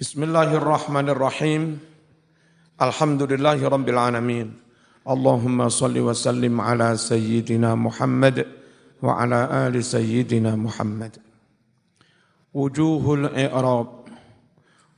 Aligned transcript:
Bismillahirrahmanirrahim. 0.00 1.76
Alhamdulillahi 2.80 3.60
rabbil 3.68 4.00
alamin. 4.00 4.48
Allahumma 5.04 5.68
salli 5.68 6.00
wa 6.00 6.16
sallim 6.16 6.56
ala 6.56 6.96
sayyidina 6.96 7.76
Muhammad 7.76 8.48
wa 9.04 9.20
ala 9.20 9.68
ali 9.68 9.84
sayyidina 9.84 10.56
Muhammad. 10.56 11.20
Wujuhul 12.56 13.28
i'rab 13.36 14.08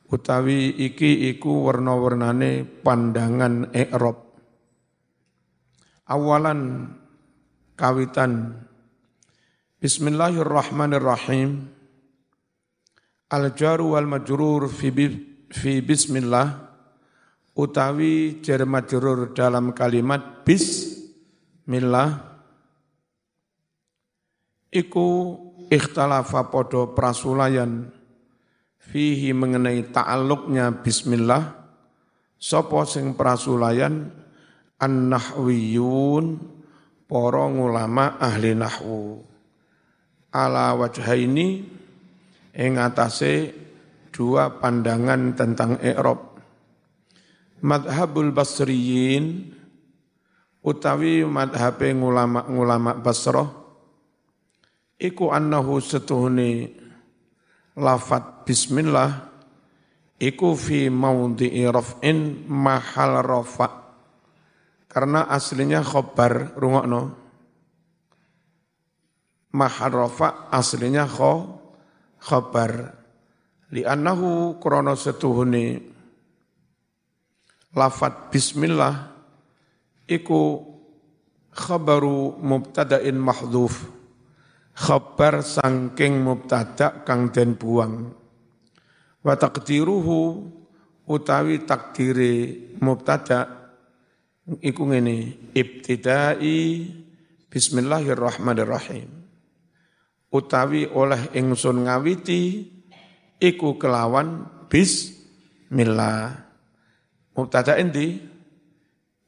utawi 0.06 0.70
iki 0.70 1.34
iku 1.34 1.66
warna-warnane 1.66 2.62
pandangan 2.62 3.74
i'rab. 3.74 4.22
Awalan 6.06 6.94
kawitan 7.74 8.54
Bismillahirrahmanirrahim. 9.82 11.71
Al 13.32 13.56
jaru 13.56 13.96
wal 13.96 14.04
majrur 14.04 14.68
fi, 14.68 14.92
fi 15.48 15.72
bismillah 15.80 16.52
utawi 17.56 18.44
jar 18.44 18.68
majrur 18.68 19.32
dalam 19.32 19.72
kalimat 19.72 20.44
bismillah 20.44 22.20
iku 24.68 25.40
ikhtalafa 25.72 26.52
podo 26.52 26.92
prasulayan 26.92 27.88
fihi 28.76 29.32
mengenai 29.32 29.88
ta'alluqnya 29.88 30.84
bismillah 30.84 31.56
sapa 32.36 32.84
sing 32.84 33.14
prasulayan? 33.16 34.10
An-nahwiyun 34.82 36.42
para 37.06 37.46
ulama 37.46 38.18
ahli 38.18 38.50
nahwu. 38.50 39.22
Ala 40.34 40.74
wajhaini 40.74 41.62
ing 42.56 42.76
atase 42.76 43.52
dua 44.12 44.60
pandangan 44.60 45.32
tentang 45.32 45.80
i'rab. 45.80 46.36
Madhabul 47.62 48.34
Basriyin 48.34 49.54
utawi 50.62 51.22
madhabe 51.26 51.90
ngulama-ngulama 51.94 52.98
Basrah 53.02 53.50
iku 54.98 55.34
annahu 55.34 55.82
setuhuni 55.82 56.70
lafat 57.78 58.46
bismillah 58.46 59.30
iku 60.22 60.54
fi 60.54 60.86
maudhi'i 60.86 61.66
raf'in 61.66 62.46
mahal 62.46 63.22
rafa 63.26 63.68
karena 64.86 65.26
aslinya 65.26 65.82
khobar 65.82 66.54
rungokno 66.54 67.18
mahal 69.54 69.90
rafa 70.06 70.52
aslinya 70.54 71.10
kho 71.10 71.61
khabar. 72.22 72.94
Li'annahu 73.74 74.62
krono 74.62 74.94
setuhuni. 74.94 75.90
Lafat 77.72 78.28
bismillah 78.30 78.94
iku 80.06 80.60
khabaru 81.50 82.38
mubtada'in 82.38 83.16
mahdhuf. 83.18 83.88
Khabar 84.72 85.44
sangking 85.44 86.20
mubtada 86.20 87.04
kang 87.04 87.32
den 87.32 87.56
buang. 87.56 88.12
Wa 89.24 89.34
taqdiruhu 89.36 90.48
utawi 91.08 91.64
takdiri 91.64 92.76
mubtada 92.80 93.72
iku 94.60 94.82
ngene 94.90 95.48
ibtidai 95.54 96.88
bismillahirrahmanirrahim 97.46 99.21
utawi 100.32 100.88
oleh 100.88 101.36
ingsun 101.36 101.84
ngawiti 101.84 102.64
iku 103.36 103.76
kelawan 103.76 104.48
bismillah. 104.72 106.32
Mubtada 107.36 107.76
endi? 107.76 108.16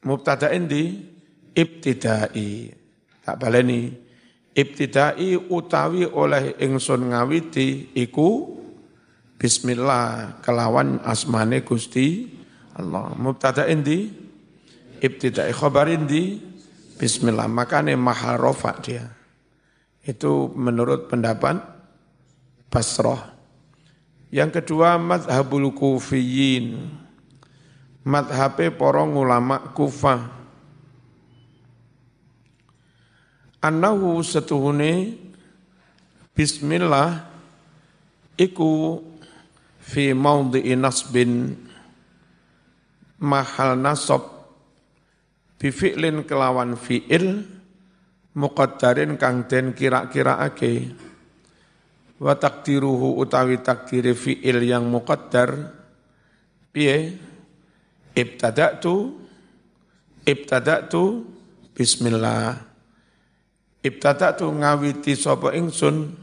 Mubtada 0.09 0.49
endi? 0.49 1.13
Ibtidai. 1.53 2.73
Tak 3.25 3.37
baleni. 3.37 3.93
Ibtidai 4.57 5.37
utawi 5.53 6.09
oleh 6.09 6.57
ingsun 6.59 7.13
ngawiti 7.13 7.93
iku 7.93 8.61
bismillah 9.37 10.41
kelawan 10.41 11.05
asmane 11.05 11.61
Gusti 11.61 12.33
Allah. 12.81 13.13
Mubtada 13.21 13.69
endi? 13.69 14.09
Ibtidai 15.05 15.53
khabar 15.53 15.93
endi? 15.93 16.41
Bismillah. 16.97 17.51
Makane 17.51 17.93
maharofa 17.93 18.73
dia 18.81 19.24
itu 20.05 20.53
menurut 20.53 21.09
pendapat 21.09 21.61
Basrah. 22.69 23.33
Yang 24.35 24.61
kedua 24.61 25.01
madhabul 25.01 25.73
kufiyin. 25.73 26.93
Madhabe 28.05 28.69
porong 28.69 29.17
ulama 29.17 29.73
kufah. 29.73 30.29
Annahu 33.65 34.21
setuhune 34.21 35.17
Bismillah 36.35 37.31
iku 38.35 39.01
fi 39.79 40.11
maudhi'i 40.11 40.75
nasbin 40.75 41.55
mahal 43.23 43.79
nasab 43.79 44.35
bifi'lin 45.63 46.27
kelawan 46.27 46.75
fi'il 46.75 47.47
muqaddarin 48.35 49.17
kang 49.17 49.47
den 49.47 49.73
kira-kiraake. 49.73 50.91
Wa 52.19 52.39
takdiruhu 52.39 53.19
utawi 53.19 53.63
takdiri 53.63 54.15
fi'il 54.15 54.63
yang 54.67 54.87
muqaddar. 54.87 55.75
Piye? 56.75 57.19
Ibtada'tu 58.15 58.95
ibtada'tu 60.23 61.03
bismillah. 61.75 62.59
Ibtada'tu 63.83 64.47
ngawiti 64.49 65.19
sapa 65.19 65.51
ingsun 65.53 66.15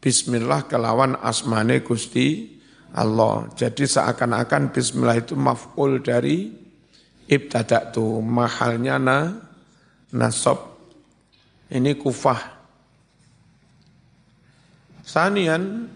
bismillah 0.00 0.64
kelawan 0.64 1.20
asmane 1.20 1.84
Gusti 1.84 2.56
Allah. 2.96 3.46
Jadi 3.52 3.84
seakan-akan 3.84 4.72
bismillah 4.72 5.16
itu 5.20 5.36
maf'ul 5.36 6.00
dari 6.00 6.48
ibtada'tu. 7.28 8.24
Mahalnya 8.24 8.96
na 8.96 9.18
nasab 10.16 10.75
ini 11.70 11.98
kufah. 11.98 12.54
Sanian 15.06 15.86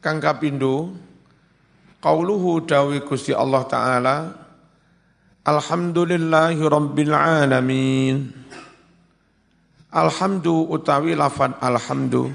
kang 0.00 0.20
kapindo 0.20 0.92
qauluhu 2.00 2.64
dawi 2.64 3.04
Gusti 3.04 3.36
Allah 3.36 3.62
taala 3.68 4.16
Alhamdulillahi 5.42 6.62
rabbil 6.62 7.10
alamin. 7.10 8.30
Alhamdu 9.92 10.70
utawi 10.70 11.12
lafad 11.18 11.58
alhamdu 11.60 12.32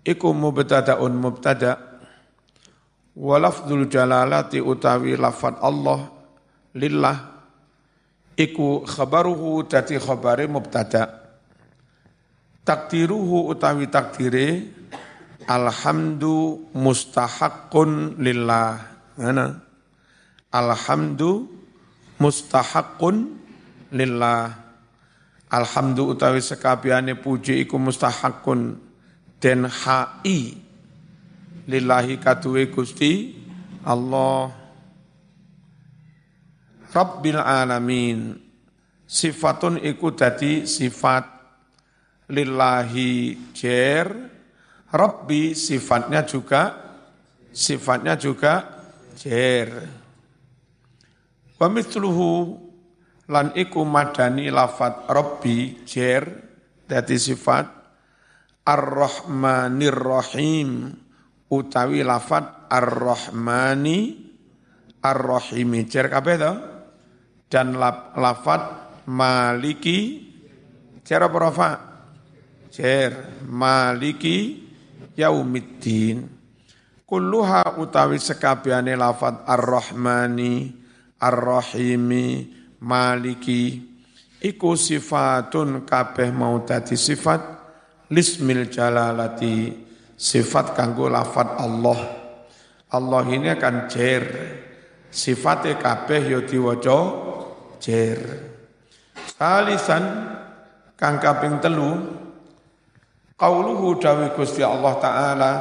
iku 0.00 0.32
mubtadaun 0.32 1.12
mubtada 1.12 2.00
wa 3.18 3.36
lafdzul 3.36 3.84
jalalati 3.90 4.64
utawi 4.64 5.18
lafad 5.18 5.60
Allah 5.60 6.08
lillah 6.72 7.16
iku 8.32 8.86
khabaruhu 8.88 9.68
dadi 9.68 10.00
khabare 10.00 10.48
mubtada' 10.48 11.23
takdiruhu 12.64 13.52
utawi 13.52 13.86
takdire 13.92 14.72
alhamdu 15.44 16.66
mustahakun 16.72 18.18
lillah. 18.18 18.80
Mana? 19.20 19.60
Alhamdu 20.50 21.46
mustahakun 22.18 23.36
lillah. 23.92 24.56
Alhamdu 25.52 26.10
utawi 26.10 26.42
sekabiane 26.42 27.14
puji 27.14 27.62
iku 27.62 27.78
mustahakun 27.78 28.80
den 29.38 29.68
hai 29.68 30.56
lillahi 31.68 32.18
kaduwe 32.18 32.72
Gusti 32.72 33.38
Allah. 33.84 34.50
Rabbil 36.90 37.38
alamin. 37.38 38.40
Sifatun 39.04 39.78
iku 39.78 40.16
dadi 40.16 40.64
sifat 40.64 41.33
lillahi 42.28 43.52
jer. 43.52 44.06
Rabbi 44.94 45.58
sifatnya 45.58 46.22
juga 46.22 46.70
sifatnya 47.50 48.14
juga 48.14 48.62
jer. 49.18 49.70
Wa 51.58 51.66
mithluhu 51.66 52.58
lan 53.30 53.50
iku 53.58 53.82
madani 53.82 54.54
lafat 54.54 55.10
Rabbi 55.10 55.82
jer 55.82 56.22
dadi 56.86 57.16
sifat 57.18 57.66
Ar-Rahmanir 58.64 59.98
Rahim 59.98 60.94
utawi 61.50 62.06
lafat 62.06 62.70
Ar-Rahmani 62.70 63.98
Ar-Rahimi. 65.04 65.84
Jer 65.90 66.06
kabeh 66.08 66.36
to? 66.38 66.52
Dan 67.50 67.76
lafat 68.16 68.62
Maliki. 69.04 70.32
Cara 71.04 71.28
apa 71.28 71.93
Jer 72.74 73.38
maliki 73.46 74.66
yaumiddin. 75.14 76.26
kulluha 77.06 77.78
utawi 77.78 78.18
sekabehane 78.18 78.98
lafat 78.98 79.46
ar-rahmani 79.46 80.74
ar-rahimi 81.22 82.50
maliki 82.82 83.78
iku 84.42 84.74
sifatun 84.74 85.86
kabeh 85.86 86.34
mau 86.34 86.66
dadi 86.66 86.98
sifat 86.98 87.38
lismil 88.10 88.66
jalalati 88.66 89.70
sifat 90.18 90.74
kanggo 90.74 91.06
lafat 91.06 91.54
Allah. 91.62 92.00
Allah 92.90 93.22
ini 93.30 93.54
akan 93.54 93.76
jer. 93.86 94.24
Sifatnya 95.14 95.78
kabeh 95.78 96.26
yo 96.26 96.42
diwaca 96.42 96.98
jer. 97.78 98.18
Salisan 99.14 100.34
kang 100.98 101.22
kaping 101.22 101.62
telu 101.62 102.13
qauluhu 103.34 103.98
dawi 103.98 104.34
Gusti 104.34 104.62
Allah 104.62 104.94
taala 104.98 105.52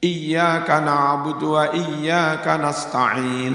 Iyyaka 0.00 0.80
na'budu 0.80 1.60
wa 1.60 1.76
iyyaka 1.76 2.56
nasta'in. 2.56 3.52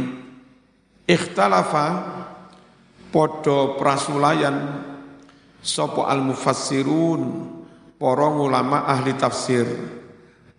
Ikhtalafa 1.09 1.85
podo 3.09 3.73
prasulayan 3.81 4.85
sopo 5.57 6.05
al-mufassirun 6.05 7.21
para 7.97 8.29
ulama 8.29 8.85
ahli 8.85 9.17
tafsir. 9.17 9.65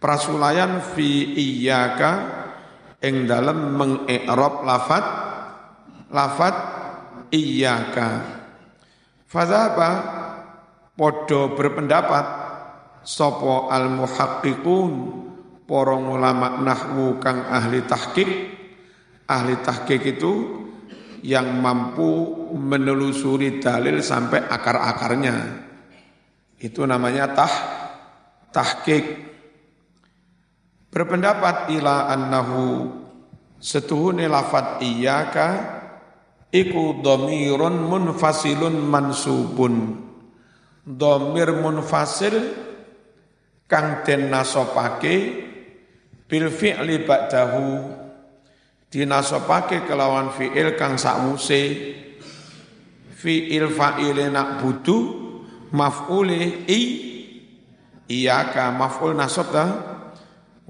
Prasulayan 0.03 0.83
fi 0.83 1.39
iyyaka 1.39 2.11
ing 2.99 3.31
dalem 3.31 3.79
mengi'rab 3.79 4.67
lafat 4.67 5.07
lafat 6.11 6.57
iyyaka. 7.31 8.27
Fadzaba 9.31 9.91
podo 10.97 11.53
berpendapat 11.53 12.25
sopo 13.05 13.69
al-muhaqqiqun 13.69 14.93
para 15.69 15.95
ulama 15.95 16.59
nahwu 16.65 17.21
kang 17.21 17.45
ahli 17.47 17.85
tahqiq. 17.85 18.31
Ahli 19.27 19.61
tahqiq 19.61 20.03
itu 20.17 20.33
yang 21.27 21.59
mampu 21.61 22.35
menelusuri 22.57 23.61
dalil 23.61 24.01
sampai 24.01 24.47
akar-akarnya. 24.49 25.37
Itu 26.57 26.89
namanya 26.89 27.37
tah 27.37 27.55
tahqiq. 28.51 29.05
Berpendapat 30.89 31.77
ila 31.77 32.09
annahu 32.09 32.89
setuhune 33.61 34.25
lafat 34.33 34.81
iyyaka 34.81 35.49
iku 36.49 37.05
dhamirun 37.05 37.85
munfasilun 37.85 38.81
mansubun 38.81 40.06
dhamir 40.87 41.51
munfasil 41.59 42.39
kang 43.67 44.07
den 44.07 44.31
nasopake 44.31 45.15
bil 46.31 46.47
fi'li 46.47 47.03
ba'dahu. 47.03 47.67
Dinasopake 48.87 49.83
kelawan 49.83 50.31
fi'il 50.31 50.79
kang 50.79 50.95
sakwuse 50.95 51.63
fi'il 53.19 53.67
fa'ile 53.67 54.31
nak 54.31 54.63
budu 54.63 54.99
maf'ule 55.75 56.71
i 56.71 56.81
iyaka 58.07 58.71
maf'ul 58.71 59.19
nasab 59.19 59.51
ta. 59.51 59.67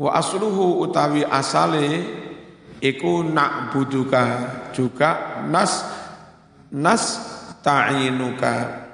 Wa 0.00 0.16
asluhu 0.16 0.80
utawi 0.80 1.24
asale 1.28 2.04
iku 2.80 3.20
nak 3.20 3.72
buduka 3.72 4.24
juga 4.72 5.44
nas 5.48 5.84
nas 6.72 7.04
ta'inuka 7.64 8.86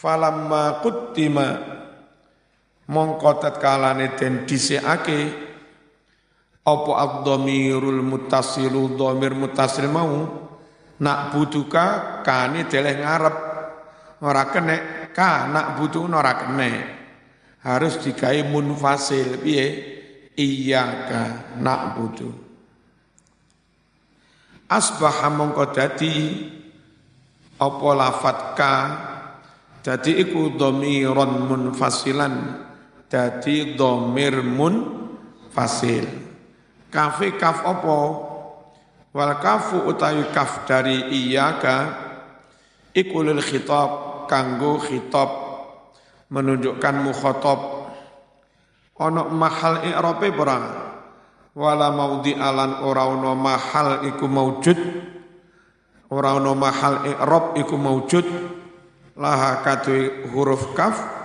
falamma 0.00 0.80
quttima 0.80 1.48
mongko 2.88 3.30
tatkalane 3.36 4.16
den 4.16 4.48
dhisikake 4.48 5.50
apa 6.64 6.92
ad-dhamirul 6.92 8.00
muttasilu 8.04 8.96
dhamir 8.96 9.36
muttasil 9.36 9.88
mau? 9.88 10.28
Nak 11.00 11.32
butuka 11.32 12.20
kane 12.20 12.68
deleh 12.68 13.00
ngarep. 13.00 13.36
Ora 14.20 14.52
kene 14.52 15.08
ka 15.16 15.48
nak 15.48 15.80
butuh 15.80 16.04
ora 16.04 16.36
kene. 16.36 16.70
Harus 17.64 18.00
digawe 18.04 18.40
munfasil 18.44 19.40
piye? 19.40 19.66
Ka 21.08 21.56
nak 21.60 21.96
butuh. 21.96 22.32
Asbaha 24.68 25.28
mongko 25.32 25.64
dadi 25.72 26.12
apa 27.60 27.88
lafat 27.96 28.38
ka 28.56 28.74
dadi 29.80 30.20
iku 30.20 30.56
dhamiron 30.56 31.48
munfasilan. 31.48 32.66
Dadi 33.10 33.74
domir 33.74 34.38
mun 34.38 34.74
fasil 35.50 36.06
kafe 36.94 37.34
kaf 37.34 37.66
opo? 37.66 37.98
Wal 39.10 39.42
kafu 39.42 39.90
utawi 39.90 40.30
kaf 40.30 40.62
dari 40.70 41.10
iyaka 41.10 41.90
ikulil 42.94 43.42
khitab 43.42 44.22
kanggo 44.30 44.78
khitab 44.78 45.30
menunjukkan 46.30 46.94
mukhatab. 47.02 47.58
Ono 49.00 49.26
mahal 49.34 49.82
i'rabe 49.90 50.30
ora? 50.30 50.58
Wala 51.50 51.90
maudi 51.90 52.38
alan 52.38 52.86
ora 52.86 53.10
ono 53.10 53.34
mahal 53.34 54.06
iku 54.06 54.30
maujud. 54.30 54.78
Ora 56.14 56.38
ono 56.38 56.54
mahal 56.54 57.10
i'rab 57.10 57.58
iku 57.58 57.74
maujud 57.74 58.26
laha 59.20 59.60
kadhe 59.60 60.32
huruf 60.32 60.72
kaf 60.72 61.20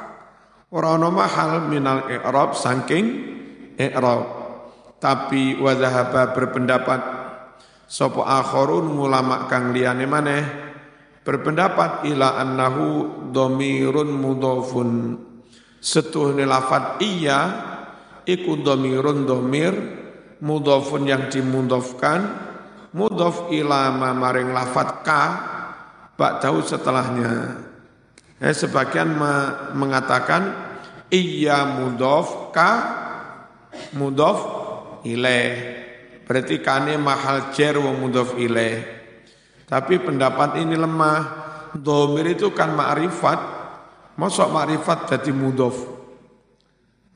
Ora 0.76 1.00
ana 1.00 1.08
mahal 1.08 1.72
minal 1.72 2.04
i'rab 2.12 2.52
saking 2.52 3.06
i'rab. 3.80 4.28
Tapi 5.00 5.56
wa 5.56 5.72
berpendapat 6.36 7.02
sapa 7.88 8.22
akharun 8.44 8.92
ulama 9.00 9.48
kang 9.48 9.72
liyane 9.72 10.04
maneh 10.04 10.44
berpendapat 11.24 12.04
ila 12.12 12.36
annahu 12.44 13.08
dhamirun 13.32 14.10
mudhafun. 14.20 14.90
Setuhne 15.80 16.44
lafat 16.44 17.00
iya 17.00 17.40
iku 18.28 18.60
dhamirun 18.60 19.24
dhamir 19.24 19.74
mudhafun 20.44 21.08
yang 21.08 21.32
dimudhafkan 21.32 22.20
mudhaf 22.92 23.48
ila 23.54 23.96
maring 23.96 24.52
lafat 24.52 24.90
ka 25.08 25.24
ba'dahu 26.20 26.60
setelahnya. 26.66 27.64
Eh, 28.46 28.54
sebagian 28.54 29.10
me 29.10 29.34
mengatakan 29.74 30.54
iya 31.10 31.66
mudof 31.66 32.54
ka 32.54 32.72
mudof 33.98 34.40
ilaih. 35.02 35.82
Berarti 36.30 36.62
kane 36.62 36.94
mahal 37.02 37.50
jer 37.58 37.74
wa 37.82 37.90
mudof 37.90 38.38
ilaih. 38.38 38.86
Tapi 39.66 39.98
pendapat 39.98 40.62
ini 40.62 40.78
lemah. 40.78 41.42
Domir 41.74 42.38
itu 42.38 42.54
kan 42.54 42.72
ma'rifat. 42.78 43.40
Masuk 44.14 44.54
ma'rifat 44.54 45.10
jadi 45.10 45.34
mudof. 45.34 45.76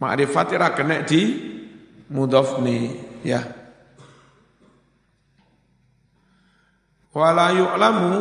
Ma'rifat 0.01 0.57
ira 0.57 0.73
kena 0.73 1.05
di 1.05 1.21
mudof 2.09 2.57
nih 2.57 2.83
ya. 3.21 3.45
Wala 7.13 7.53
yu'lamu 7.53 8.13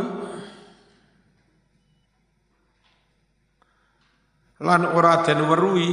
lan 4.58 4.90
ora 4.90 5.22
den 5.22 5.46
weruhi 5.46 5.90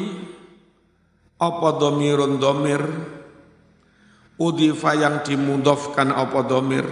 apa 1.37 1.67
domirun 1.77 2.39
domir? 2.39 2.83
Udifa 4.35 4.91
yang 4.99 5.23
dimudofkan 5.23 6.11
apa 6.11 6.43
domir? 6.43 6.83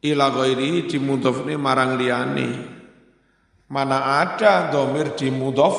Ila 0.00 0.32
ghairi 0.32 0.88
dimudofne 0.88 1.60
marang 1.60 2.00
liyane. 2.00 2.48
Mana 3.68 4.24
ada 4.24 4.72
domir 4.72 5.12
dimudof 5.12 5.76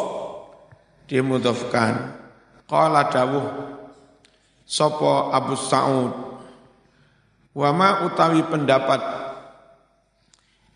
dimudofkan 1.10 2.14
qala 2.70 3.10
dawuh 3.10 3.48
sapa 4.70 5.34
Abu 5.34 5.58
Sa'ud? 5.58 6.14
Wa 7.58 7.74
ma 7.74 8.06
utawi 8.06 8.46
pendapat 8.46 9.02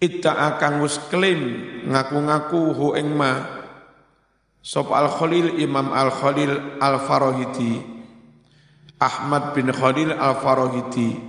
Ita 0.04 0.36
akan 0.36 0.84
wis 0.84 1.00
klaim 1.08 1.64
ngaku-ngaku 1.88 2.76
hu 2.76 2.88
ing 3.00 3.16
ma. 3.16 3.64
Sop 4.60 4.92
Al 4.92 5.08
Khalil 5.08 5.64
Imam 5.64 5.96
Al 5.96 6.12
Khalil 6.12 6.80
Al 6.84 7.00
Farahidi 7.08 7.80
Ahmad 9.00 9.56
bin 9.56 9.72
Khalil 9.72 10.12
Al 10.12 10.44
Farahidi 10.44 11.20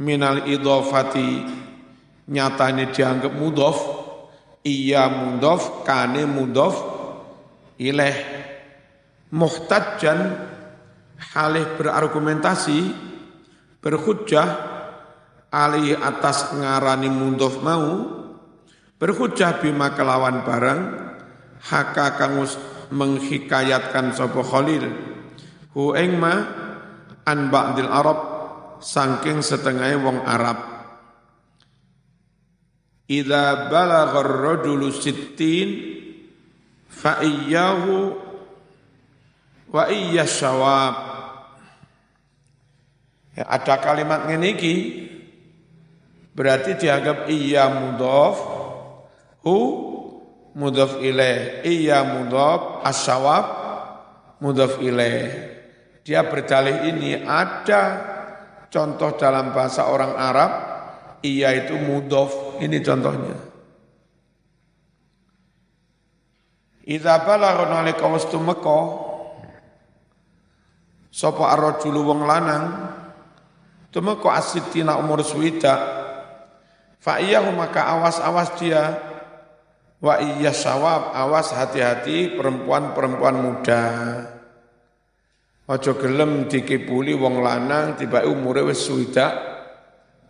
minal 0.00 0.48
idhafati 0.48 1.44
nyatane 2.32 2.92
dianggap 2.96 3.32
mudhof 3.36 3.76
iya 4.64 5.08
mudhof 5.12 5.84
kane 5.84 6.24
mudhof 6.24 6.76
ileh. 7.76 8.16
Muhtajjan 9.28 10.48
halih 11.36 11.76
berargumentasi 11.76 12.96
berhujjah 13.84 14.77
ali 15.48 15.96
atas 15.96 16.52
ngarani 16.52 17.08
mundof 17.08 17.60
mau 17.64 18.04
berhujah 19.00 19.62
bima 19.62 19.96
kelawan 19.96 20.44
barang 20.44 20.80
haka 21.64 22.20
kangus 22.20 22.56
menghikayatkan 22.92 24.16
sapa 24.16 24.40
Khalil. 24.44 24.84
Hu 25.76 25.92
ing 25.96 26.16
ma 26.16 26.34
an 27.28 27.52
ba'dil 27.52 27.88
Arab 27.88 28.18
saking 28.80 29.44
setengah 29.44 29.92
wong 30.00 30.24
Arab. 30.24 30.58
Idza 33.08 33.72
balagha 33.72 34.20
ar-rajulu 34.20 34.92
sittin 34.92 35.68
fa 36.92 37.24
iyyahu 37.24 38.12
wa 39.72 39.84
iyya 39.88 40.28
syawab 40.28 40.94
ya, 43.36 43.44
ada 43.48 43.74
kalimat 43.80 44.28
ngene 44.28 44.48
iki 44.56 44.74
berarti 46.38 46.78
dianggap 46.78 47.26
iya 47.26 47.66
mudhaf 47.66 48.38
hu 49.42 49.58
mudhaf 50.54 51.02
ilaih 51.02 51.66
iya 51.66 52.06
mudhaf 52.06 52.86
asyawab 52.86 53.46
mudhaf 54.38 54.78
ilaih 54.78 55.58
dia 56.06 56.22
berdalih 56.22 56.94
ini 56.94 57.26
ada 57.26 57.82
contoh 58.70 59.18
dalam 59.18 59.50
bahasa 59.50 59.90
orang 59.90 60.14
Arab 60.14 60.52
iya 61.26 61.52
itu 61.58 61.74
mudhaf 61.74 62.62
ini 62.62 62.78
contohnya. 62.80 63.36
Idza 66.88 67.20
balagha 67.20 67.68
nalika 67.68 68.08
wastu 68.08 68.40
Mekah 68.40 68.86
sapa 71.12 71.44
ar-rajulu 71.52 72.00
wong 72.08 72.24
lanang 72.24 72.64
tumeka 73.92 74.32
asitina 74.32 74.96
umur 74.96 75.20
suwida 75.20 75.97
fa 76.98 77.22
iyahu 77.22 77.54
maka 77.54 77.86
awas-awas 77.86 78.58
dia. 78.58 78.84
Wa 79.98 80.22
iya 80.22 80.54
sawab 80.54 81.10
awas 81.10 81.50
hati-hati 81.50 82.38
perempuan-perempuan 82.38 83.36
muda. 83.38 83.84
Ojo 85.68 85.98
gelem 85.98 86.46
dikipuli 86.46 87.18
wong 87.18 87.42
lanang 87.42 87.98
tiba 87.98 88.22
umure 88.22 88.62
wis 88.62 88.78
suwida 88.78 89.34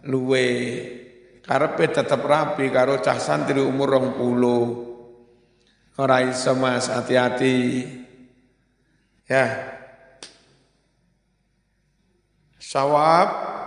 luwe. 0.08 0.48
Karepe 1.44 1.88
tetep 1.92 2.20
rapi 2.24 2.72
karo 2.72 3.00
cah 3.00 3.20
santri 3.20 3.60
umur 3.60 4.00
20 4.16 4.88
Ora 5.98 6.22
iso 6.22 6.54
Mas, 6.54 6.86
hati-hati. 6.86 7.82
Ya. 9.26 9.74
Sawab 12.62 13.57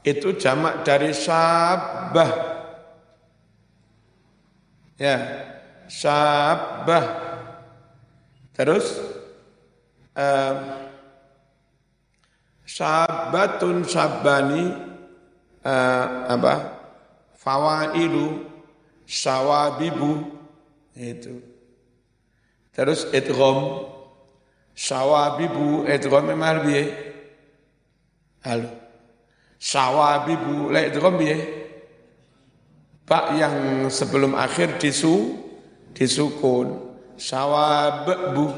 itu 0.00 0.36
jamak 0.36 0.82
dari 0.86 1.12
sabah. 1.12 2.30
Ya, 5.00 5.16
sabah. 5.88 7.04
Terus 8.52 9.00
uh, 10.12 10.54
sabatun 12.68 13.88
sabani 13.88 14.68
uh, 15.64 16.04
apa? 16.28 16.54
Fawailu 17.40 18.44
sawabibu 19.08 20.28
itu 20.92 21.40
Terus 22.76 23.08
idgham 23.16 23.88
sawabibu 24.76 25.88
memang 26.20 26.68
piye? 26.68 26.84
Halo. 28.44 28.89
Sawabibu 29.60 30.72
la 30.72 30.88
idgham 30.88 31.20
piye? 31.20 31.36
Pak 33.04 33.36
yang 33.36 33.56
sebelum 33.92 34.32
akhir 34.32 34.80
disu 34.80 35.36
disukun 35.92 36.96
sawabu 37.20 38.48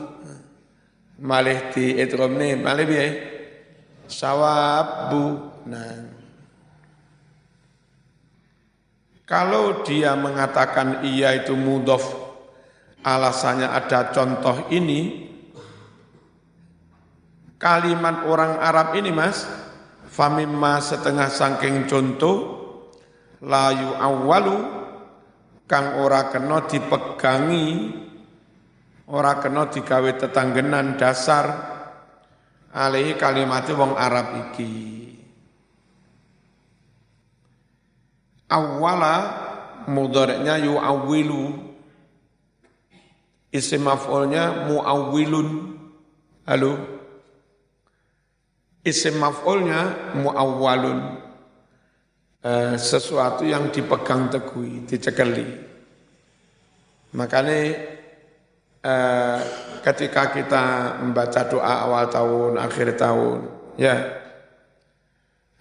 malih 1.18 1.74
di 1.74 1.98
idgham 1.98 2.38
ne 2.38 2.54
malih 2.54 2.86
piye? 2.86 3.08
Sawabu. 4.06 5.50
Nah. 5.66 6.14
Kalau 9.26 9.82
dia 9.82 10.12
mengatakan 10.14 11.02
iya 11.02 11.32
itu 11.34 11.56
mudhof 11.56 12.22
Alasannya 13.02 13.66
ada 13.66 14.14
contoh 14.14 14.70
ini, 14.70 15.26
kalimat 17.58 18.22
orang 18.30 18.62
Arab 18.62 18.94
ini 18.94 19.10
mas, 19.10 19.42
famimma 20.12 20.76
setengah 20.84 21.32
sangking 21.32 21.88
contoh, 21.88 22.36
layu 23.40 23.96
awalu, 23.96 24.60
kang 25.64 26.04
ora 26.04 26.28
kena 26.28 26.68
dipegangi, 26.68 27.68
ora 29.08 29.40
kena 29.40 29.72
digawe 29.72 30.12
tetanggenan 30.20 31.00
dasar, 31.00 31.46
alih 32.76 33.16
kalimat 33.16 33.64
wong 33.72 33.96
Arab 33.96 34.52
iki. 34.52 35.00
Awala 38.52 39.16
yu 40.60 40.76
awilu, 40.76 41.72
Isim 43.52 43.84
maf'ulnya 43.84 44.64
muawwilun. 44.64 45.76
Halo? 46.48 46.91
Isim 48.82 49.22
maf'ulnya 49.22 50.14
muawwalun. 50.18 51.22
Eh, 52.42 52.74
sesuatu 52.74 53.46
yang 53.46 53.70
dipegang 53.70 54.26
teguh, 54.26 54.82
dicekeli. 54.82 55.46
Makanya 57.14 57.58
eh, 58.82 59.38
ketika 59.86 60.34
kita 60.34 60.98
membaca 60.98 61.46
doa 61.46 61.86
awal 61.86 62.10
tahun, 62.10 62.58
akhir 62.58 62.98
tahun, 62.98 63.38
ya, 63.78 63.94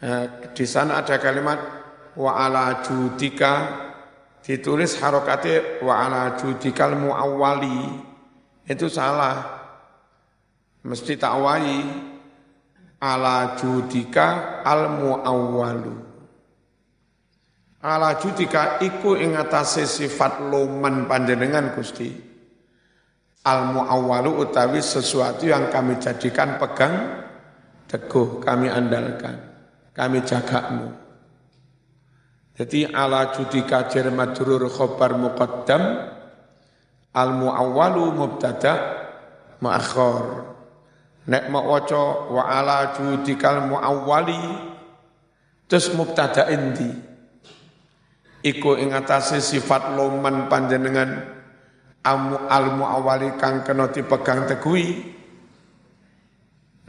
eh, 0.01 0.25
di 0.57 0.65
sana 0.65 1.05
ada 1.05 1.21
kalimat 1.21 1.61
wa 2.17 2.33
ala 2.33 2.81
judika 2.81 3.53
ditulis 4.41 4.97
harokatnya 4.97 5.85
wa 5.85 5.93
ala 6.01 6.35
judikal 6.35 6.97
muawwali 6.97 8.01
itu 8.67 8.89
salah 8.89 9.61
mesti 10.81 11.15
takwali 11.15 12.09
ala 13.01 13.57
judika 13.57 14.61
al 14.61 14.93
muawwalu 15.01 15.95
ala 17.81 18.21
judika 18.21 18.77
iku 18.85 19.17
ing 19.17 19.33
atase 19.33 19.89
sifat 19.89 20.45
loman 20.53 21.09
panjenengan 21.09 21.73
Gusti. 21.73 22.29
Al 23.41 23.73
muawwalu 23.73 24.37
utawi 24.45 24.85
sesuatu 24.85 25.49
yang 25.49 25.73
kami 25.73 25.97
jadikan 25.97 26.61
pegang 26.61 27.25
teguh 27.89 28.37
kami 28.37 28.69
andalkan 28.69 29.33
kami 29.97 30.21
jagamu 30.21 30.93
jadi 32.61 32.93
ala 32.93 33.33
judika 33.33 33.89
jar 33.89 34.13
majrur 34.13 34.69
khobar 34.69 35.17
muqaddam 35.17 35.81
al 37.11 37.29
muawwalu 37.33 38.13
mubtada 38.13 39.01
ma'akhir. 39.57 40.45
Nek 41.21 41.53
mau 41.53 41.69
waca 41.69 42.33
wa 42.33 42.49
ala 42.49 42.97
judikal 42.97 43.69
muawwali 43.69 44.41
terus 45.69 45.93
mubtada 45.93 46.49
indi. 46.49 46.89
Iku 48.41 48.73
ing 48.81 48.97
atase 48.97 49.37
sifat 49.37 49.93
loman 49.93 50.49
panjenengan 50.49 51.29
amu 52.01 52.49
al 52.49 52.73
muawwali 52.73 53.37
kang 53.37 53.61
kena 53.61 53.93
dipegang 53.93 54.49
teguhi. 54.49 55.13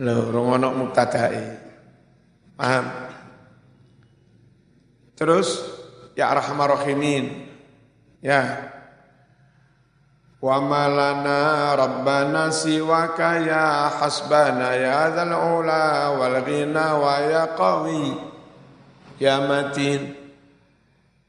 Lho, 0.00 0.32
rong 0.32 0.56
ana 0.56 0.72
mubtadae. 0.72 1.44
Paham? 2.56 2.84
Terus 5.12 5.48
ya 6.16 6.32
arhamar 6.32 6.72
rahimin. 6.80 7.52
Ya. 8.24 8.71
Wa 10.42 10.58
malana 10.58 11.70
rabbana 11.78 12.50
siwaka 12.50 13.38
ya 13.46 13.94
hasbana 13.94 14.74
ya 14.74 15.14
dzal 15.14 15.30
ula 15.30 16.18
wal 16.18 16.42
ghina 16.42 16.98
wa 16.98 17.14
ya 17.22 17.54
qawi 17.54 18.10
ya 19.22 19.38
matin. 19.46 20.18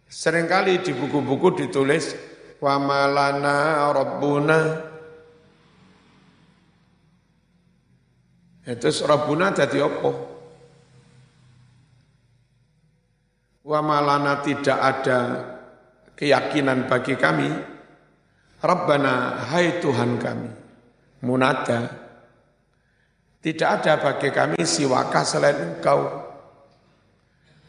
Seringkali 0.09 0.81
di 0.81 0.97
buku-buku 0.97 1.61
ditulis 1.61 2.17
wa 2.57 2.81
malana 2.81 3.89
rabbuna 3.93 4.59
Itu 8.63 8.87
Rabbuna 9.03 9.51
jadi 9.51 9.83
apa? 9.83 10.11
wa 13.63 13.79
malana 13.79 14.43
tidak 14.43 14.75
ada 14.75 15.19
keyakinan 16.19 16.83
bagi 16.91 17.15
kami 17.15 17.47
Rabbana 18.63 19.43
hai 19.51 19.83
Tuhan 19.83 20.15
kami 20.23 20.49
munada 21.27 21.91
tidak 23.43 23.69
ada 23.83 23.93
bagi 23.99 24.31
kami 24.31 24.63
siwaka 24.63 25.27
selain 25.27 25.75
engkau 25.75 26.31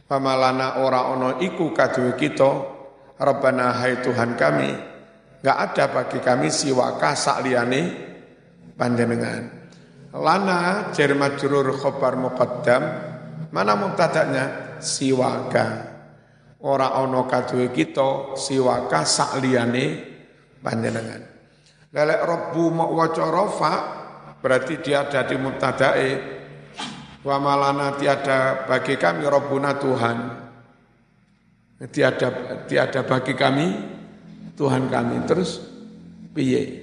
Pamalana 0.04 0.84
ora 0.84 1.10
ono 1.10 1.42
iku 1.42 1.74
kaduwe 1.74 2.14
kita 2.14 2.50
Rabbana 3.18 3.74
hai 3.82 3.98
Tuhan 4.04 4.38
kami 4.38 4.94
Enggak 5.44 5.60
ada 5.60 5.84
bagi 5.92 6.18
kami 6.24 6.48
siwaka 6.48 7.12
sakliyane 7.12 7.80
panjenengan. 8.80 9.68
Lana 10.16 10.88
jar 10.96 11.12
majrur 11.12 11.68
khabar 11.76 12.16
muqaddam 12.16 12.82
mana 13.52 13.76
mubtada'nya 13.76 14.44
siwaka. 14.80 15.92
Ora 16.64 16.96
ana 16.96 17.28
kaduwe 17.28 17.68
kita 17.76 18.40
siwaka 18.40 19.04
sakliyane 19.04 20.13
panjenengan. 20.64 21.21
Lelek 21.92 22.21
rabbu 22.25 22.64
mau 22.73 22.97
waca 22.97 23.25
rafa 23.28 23.75
berarti 24.40 24.80
dia 24.80 25.04
ada 25.04 25.28
di 25.28 25.37
mubtadae 25.37 26.11
wa 27.23 27.37
malana 27.38 27.94
tiada 28.00 28.64
bagi 28.64 28.97
kami 28.97 29.28
rabbuna 29.28 29.76
Tuhan. 29.76 30.18
Tiada 31.92 32.28
tiada 32.64 33.04
bagi 33.04 33.37
kami 33.37 33.66
Tuhan 34.56 34.88
kami. 34.88 35.16
Terus 35.28 35.61
piye? 36.33 36.83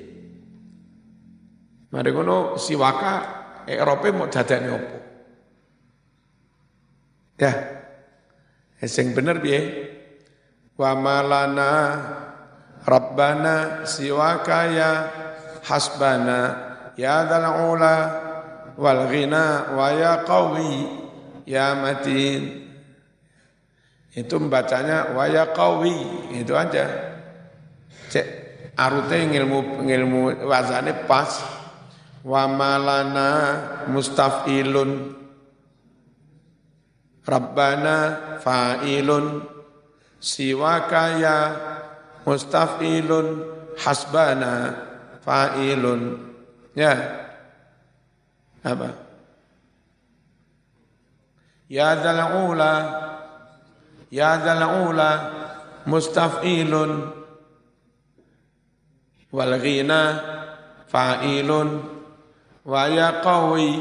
Mari 1.92 2.10
ngono 2.14 2.56
siwaka 2.56 3.42
Eropa 3.68 4.08
mau 4.16 4.32
dadane 4.32 4.70
opo? 4.72 4.98
Ya. 7.36 7.52
Sing 8.86 9.12
bener 9.12 9.44
piye? 9.44 9.60
Wa 10.80 10.96
malana 10.96 11.70
Rabbana 12.82 13.86
siwaka 13.86 14.60
ya 14.74 14.92
hasbana 15.62 16.40
ya 16.98 17.30
dzal 17.30 17.46
ula 17.72 17.96
wal 18.78 19.06
ghina 19.10 19.74
wa 19.78 19.88
ya 19.94 20.26
qawi 20.26 20.74
ya 21.46 21.78
matin. 21.78 22.62
Itu 24.12 24.44
membacanya 24.44 25.16
wa 25.16 25.24
ya 25.24 25.56
qawi, 25.56 25.96
itu 26.36 26.52
aja. 26.52 26.84
Cek 28.12 28.28
arute 28.76 29.18
ngilmu 29.30 29.88
ngilmu 29.88 30.48
wazane 30.52 31.08
pas 31.08 31.40
wa 32.26 32.44
malana 32.50 33.30
mustafilun 33.88 35.22
Rabbana 37.22 37.96
fa'ilun 38.42 39.46
siwaka 40.18 41.22
ya 41.22 41.38
mustafilun 42.26 43.28
hasbana 43.78 44.52
fa'ilun 45.26 46.02
ya 46.78 46.94
apa 48.62 48.90
ya 51.72 51.96
dzal 51.98 52.20
ula 52.52 52.74
ya 54.12 54.38
dzal 54.38 54.62
ula 54.92 55.12
mustafilun 55.88 56.92
wal 59.32 59.54
ghina 59.58 60.02
fa'ilun 60.92 61.70
wa 62.68 62.82
ya 62.92 63.24
qawi 63.24 63.72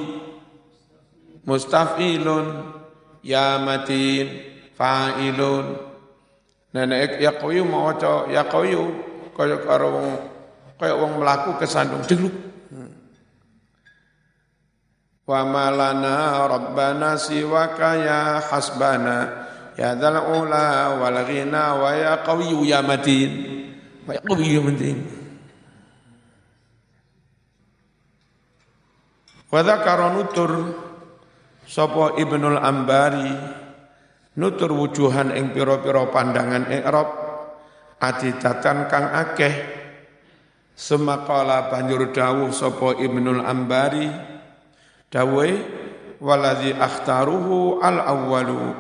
mustafilun 1.45 2.47
ya 3.21 3.61
matin 3.61 4.27
fa'ilun 4.79 5.90
nah 6.71 6.87
ya 7.19 7.35
qawi 7.35 7.67
maca 7.67 8.31
ya 8.31 8.47
qawi 8.47 8.79
kaya 9.35 9.59
karo 9.67 9.89
wong 9.91 10.09
kaya 10.79 10.95
wong 10.95 11.19
mlaku 11.19 11.59
kesandung 11.59 12.07
degluk 12.07 12.35
wa 15.27 15.41
malana 15.47 16.47
rabbana 16.47 17.19
siwaka 17.19 17.91
ya 17.99 18.21
hasbana 18.39 19.47
ya 19.75 19.99
dzal 19.99 20.19
ula 20.31 20.99
wal 20.99 21.19
ghina 21.27 21.75
wa 21.79 21.91
ya 21.95 22.23
qawi 22.23 22.55
ya 22.67 22.83
matin 22.83 23.31
wa 24.07 24.15
ya 24.15 24.23
qawi 24.23 24.47
ya 24.55 24.63
matin 24.63 24.99
Wadakara 29.51 30.15
nutur 30.15 30.79
sapa 31.67 32.15
Ibnul 32.23 32.63
Ambari 32.63 33.35
nutur 34.39 34.75
wujuhan 34.75 35.35
ing 35.35 35.51
pira-pira 35.51 36.07
pandangan 36.11 36.69
i'rab 36.71 37.09
adidatan 37.99 38.87
kang 38.87 39.07
akeh. 39.11 39.55
Semakala 40.77 41.69
banjur 41.69 42.09
dawuh 42.09 42.49
sapa 42.57 42.97
Ibnul 42.97 43.45
Ambari 43.45 44.09
dawuhe 45.13 45.61
waladzi 46.17 46.73
akhtaruhu 46.73 47.85
al 47.85 48.01
awwalu 48.01 48.73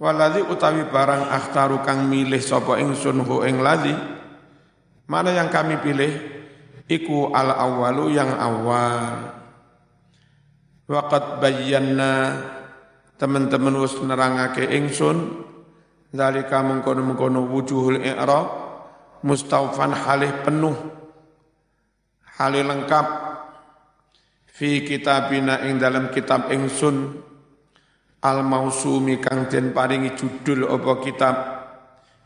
waladzi 0.00 0.48
utawi 0.48 0.88
barang 0.88 1.28
akhtaru 1.28 1.84
kang 1.84 2.08
milih 2.08 2.40
sapa 2.40 2.80
ingsun 2.80 3.20
hu 3.20 3.44
ing 3.44 3.60
ladzi 3.60 3.92
mana 5.08 5.32
yang 5.32 5.48
kami 5.48 5.80
pilih? 5.80 6.12
Iku 6.88 7.32
al 7.32 7.52
awwalu 7.52 8.12
yang 8.12 8.28
awal. 8.28 9.40
Waqat 10.88 11.40
bayyana 11.40 12.44
teman-teman 13.18 13.74
wis 13.82 13.98
nerangake 13.98 14.64
ingsun. 14.64 15.44
Zalika 16.08 16.64
mengkono-mengkono 16.64 17.44
wujuhul 17.52 18.00
i'rab 18.00 18.48
mustaufan 19.20 19.92
halih 19.92 20.40
penuh 20.40 20.72
halih 22.40 22.64
lengkap 22.64 23.06
fi 24.48 24.80
kitabina 24.88 25.68
ing 25.68 25.76
dalam 25.76 26.08
kitab 26.08 26.48
ingsun. 26.48 27.28
Al 28.18 28.42
mausumi 28.42 29.22
kang 29.22 29.46
den 29.46 29.70
paringi 29.70 30.16
judul 30.18 30.66
apa 30.66 30.92
kitab? 31.04 31.36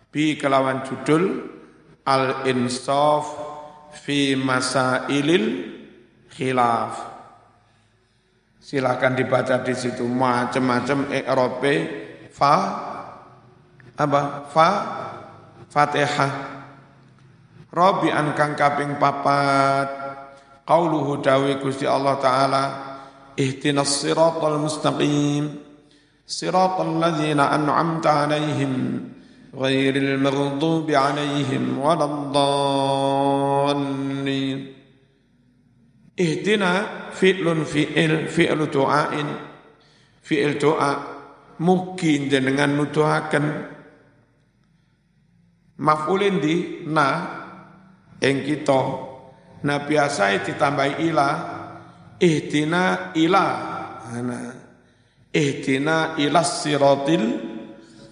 Bi 0.09 0.40
kelawan 0.40 0.87
judul 0.87 1.52
al 2.07 2.46
insaf 2.48 3.28
fi 3.92 4.38
masailil 4.38 5.44
khilaf 6.33 7.12
Silakan 8.62 9.18
dibaca 9.18 9.59
di 9.59 9.75
situ. 9.75 10.07
Macam-macam 10.07 11.11
i'rabe. 11.11 11.75
Fa. 12.31 12.55
Apa? 13.98 14.46
Fa. 14.46 14.68
Fatihah. 15.66 16.33
Rabi'an 17.75 18.38
kang 18.38 18.55
kaping 18.55 19.03
papat. 19.03 19.90
Qauluhu 20.62 21.18
dawi 21.18 21.59
Gusti 21.59 21.90
Allah 21.90 22.22
taala. 22.22 22.64
Ihdinas 23.35 23.98
siratal 23.98 24.62
mustaqim. 24.62 25.59
Siratal 26.22 27.03
ladzina 27.03 27.51
an'amta 27.51 28.31
alaihim 28.31 29.11
ghairil 29.53 30.16
maghdubi 30.22 30.94
alaihim 30.96 31.77
waladdallin 31.77 32.42
Ihdina 36.12 37.09
fi'lun 37.16 37.64
fi'il 37.64 38.29
fi'lu 38.29 38.68
doain 38.68 39.29
fi'il 40.20 40.61
doa 40.61 40.92
mungkin 41.59 42.29
dengan 42.29 42.77
nuduhaken. 42.77 43.46
Maf'ulin 45.83 46.37
di 46.38 46.85
na 46.87 47.09
ing 48.22 48.44
kita. 48.44 48.83
Nah 49.66 49.79
biasa 49.83 50.37
ditambahi 50.46 50.92
ila. 51.11 51.29
Ihdina 52.22 53.11
ila. 53.18 53.46
Nah, 54.12 54.55
ihdina 55.35 56.14
ila 56.20 56.42
siratil 56.46 57.25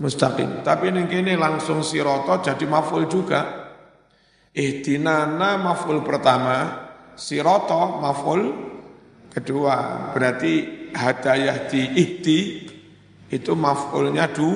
mustaqim. 0.03 0.67
Tapi 0.67 0.91
ning 0.91 1.07
kene 1.07 1.39
langsung 1.39 1.85
sirata 1.87 2.43
jadi 2.43 2.65
maf'ul 2.67 3.07
juga. 3.07 3.71
Ihdina 4.51 5.31
na 5.31 5.55
maf'ul 5.61 6.03
pertama 6.03 6.90
siroto 7.21 8.01
maful 8.01 8.41
kedua. 9.29 10.09
Berarti 10.17 10.89
hadayah 10.97 11.69
di 11.69 11.83
ihdi 11.93 12.39
itu 13.29 13.53
maf'ulnya 13.53 14.33
du, 14.33 14.49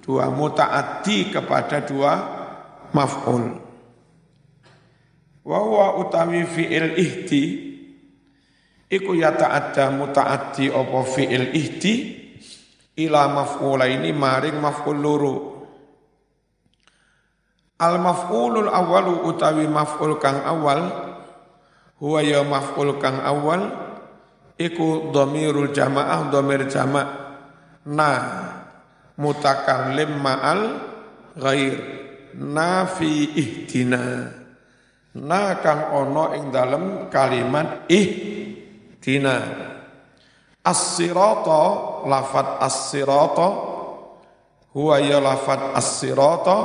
dua 0.00 0.30
mutaaddi 0.30 1.34
kepada 1.34 1.82
dua 1.82 2.12
maf'ul. 2.94 3.66
Wa 5.42 5.98
utawi 5.98 6.44
fi'il 6.46 6.94
ihdi 6.96 7.44
iku 8.88 9.16
ya 9.16 9.32
ta'adda 9.32 9.92
mutaaddi 9.92 10.70
apa 10.72 11.00
fi'il 11.04 11.52
ihdi 11.56 11.94
ila 13.00 13.28
maf'ula 13.32 13.88
ini 13.90 14.12
maring 14.14 14.56
maf'ul 14.60 14.96
luru. 14.96 15.36
Al 17.78 17.96
maf'ulul 18.02 18.68
awalu 18.68 19.28
utawi 19.28 19.64
maf'ul 19.70 20.18
kang 20.18 20.42
awal 20.42 21.07
huwa 21.98 22.22
ya 22.22 22.46
maf'ul 22.46 22.98
kang 23.02 23.22
awal 23.22 23.68
iku 24.58 25.10
dhamirul 25.14 25.70
jamaah 25.74 26.30
dhamir 26.30 26.66
jama' 26.70 27.06
na 27.86 28.10
mutakallim 29.18 30.18
ma'al 30.22 30.62
ghair. 31.34 31.78
Na 32.38 32.86
fi 32.86 33.34
ihdina. 33.34 34.30
Na 35.18 35.58
kang 35.58 35.90
ono 35.90 36.36
ing 36.38 36.54
dalem 36.54 37.10
kalimat 37.10 37.88
ihdina. 37.90 39.36
As-sirata 40.62 41.62
lafat 42.06 42.62
as-sirata. 42.62 43.48
Huwa 44.70 45.02
ya 45.02 45.18
lafat 45.18 45.74
as-sirata. 45.74 46.58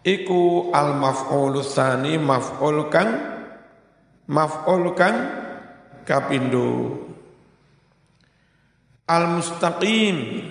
Iku 0.00 0.72
al 0.72 0.96
maf'ul 0.96 1.60
tsani 1.60 2.16
maf'ul 2.16 2.88
kang 2.88 3.33
maf'ul 4.28 4.94
kang 4.96 5.16
kapindo. 6.04 7.00
Al 9.04 9.36
mustaqim 9.36 10.48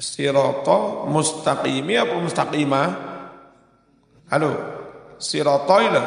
sirata 0.00 1.06
mustaqimi 1.06 1.94
apa 2.00 2.14
mustaqimah 2.16 2.88
halo 4.32 4.52
sirata 5.20 5.76
ila 5.84 6.02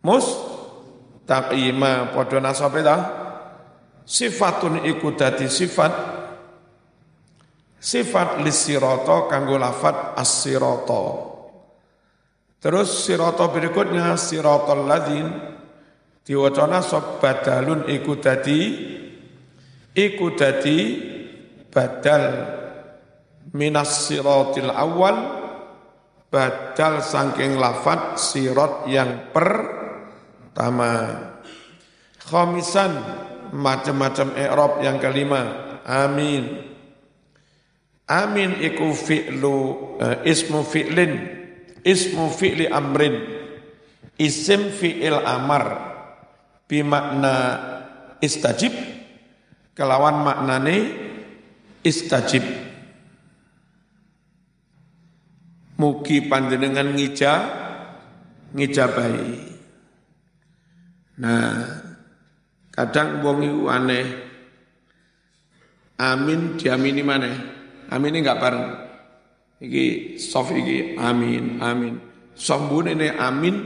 mustaqima 0.00 1.90
padha 2.16 2.38
nasabe 2.40 2.80
ta? 2.80 2.96
Sifatun 4.06 4.86
iku 4.86 5.18
dadi 5.18 5.50
sifat 5.50 5.90
sifat 7.82 8.38
lisirata 8.38 9.26
kanggo 9.26 9.58
lafat 9.58 10.14
as-sirata 10.14 11.25
terus 12.66 13.06
sirata 13.06 13.46
berikutnya 13.46 14.18
siratal 14.18 14.90
ladzin. 14.90 15.30
Diwaca 16.26 16.66
nasab 16.66 17.22
badalun 17.22 17.86
iku 17.86 18.18
dadi 18.18 18.74
iku 19.94 20.34
dadi 20.34 20.78
badal 21.70 22.22
minas 23.54 24.10
siratil 24.10 24.74
awal 24.74 25.14
badal 26.26 27.06
sangking 27.06 27.54
lafat 27.54 28.18
sirat 28.18 28.90
yang 28.90 29.30
pertama. 29.30 30.90
Khamisan 32.18 32.90
macam-macam 33.54 34.34
i'rab 34.34 34.82
yang 34.82 34.98
kelima. 34.98 35.42
Amin. 35.86 36.66
Amin 38.10 38.58
iku 38.58 38.90
fi'lu 38.90 39.58
uh, 40.02 40.26
ismu 40.26 40.66
fi'lin 40.66 41.45
ismu 41.86 42.26
fi'li 42.34 42.66
amrin. 42.66 43.22
Isim 44.18 44.74
fi'il 44.74 45.14
amar. 45.22 45.94
Bimakna 46.66 47.34
istajib. 48.18 48.74
Kelawan 49.78 50.26
maknane 50.26 50.76
istajib. 51.86 52.42
Mugi 55.76 56.24
panjenengan 56.24 56.96
ngija 56.96 57.32
ngijabahi 58.56 59.52
nah 61.16 61.64
kadang 62.72 63.24
wong 63.24 63.40
iku 63.44 63.62
aneh. 63.72 64.06
Amin 65.96 66.60
diamini 66.60 67.00
mana 67.00 67.32
amin 67.88 68.12
ini 68.12 68.20
enggak 68.20 68.40
bareng 68.40 68.85
iki 69.62 70.16
sof 70.20 70.52
iki 70.52 70.98
amin 71.00 71.62
amin 71.62 71.94
sombun 72.36 72.92
ini 72.92 73.08
amin 73.12 73.56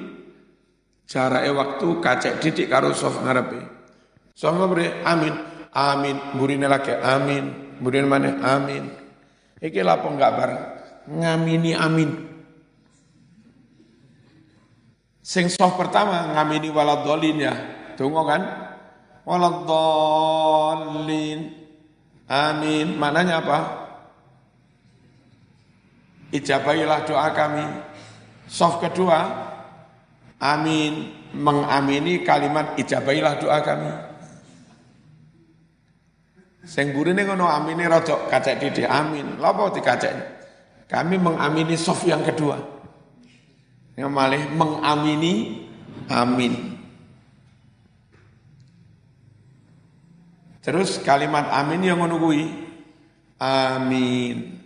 jarake 1.08 1.50
waktu 1.50 1.86
kacek 1.98 2.34
didik 2.38 2.70
karo 2.70 2.94
sof 2.94 3.18
ngarepe 3.22 3.58
sof 4.34 4.54
ngarepe 4.54 5.02
amin 5.02 5.34
amin 5.74 6.16
burine 6.38 6.70
lagi 6.70 6.94
amin 6.94 7.70
Kemudian 7.80 8.12
mana? 8.12 8.36
Amin. 8.44 8.92
Iki 9.56 9.80
lapo 9.80 10.12
enggak. 10.12 10.36
Ngamini 11.08 11.72
amin. 11.72 12.12
Sing 15.24 15.48
soft 15.48 15.80
pertama 15.80 16.28
ngamini 16.36 16.68
waladolin 16.68 17.40
ya. 17.40 17.56
Tunggu 17.96 18.20
kan? 18.28 18.44
Waladolin. 19.24 20.36
Amin. 22.28 23.00
Mananya 23.00 23.40
apa? 23.40 23.58
Ijabahilah 26.30 27.06
doa 27.06 27.28
kami. 27.34 27.66
Soft 28.46 28.82
kedua, 28.82 29.18
amin. 30.38 31.18
Mengamini 31.30 32.26
kalimat 32.26 32.74
ijabahilah 32.74 33.38
doa 33.38 33.58
kami. 33.62 33.90
Sing 36.66 36.94
burine 36.94 37.26
ngono 37.26 37.50
amine 37.50 37.86
rada 37.86 38.30
kacek 38.30 38.62
didik 38.62 38.86
amin. 38.86 39.38
Lapa 39.42 39.74
dikacek? 39.74 40.14
Kami 40.90 41.18
mengamini 41.18 41.74
soft 41.78 42.06
yang 42.06 42.22
kedua. 42.22 42.58
Yang 43.94 44.10
malih 44.10 44.42
mengamini 44.54 45.66
amin. 46.10 46.78
Terus 50.60 51.00
kalimat 51.00 51.48
amin 51.50 51.80
yang 51.80 51.98
ngono 52.02 52.18
amin. 53.40 54.59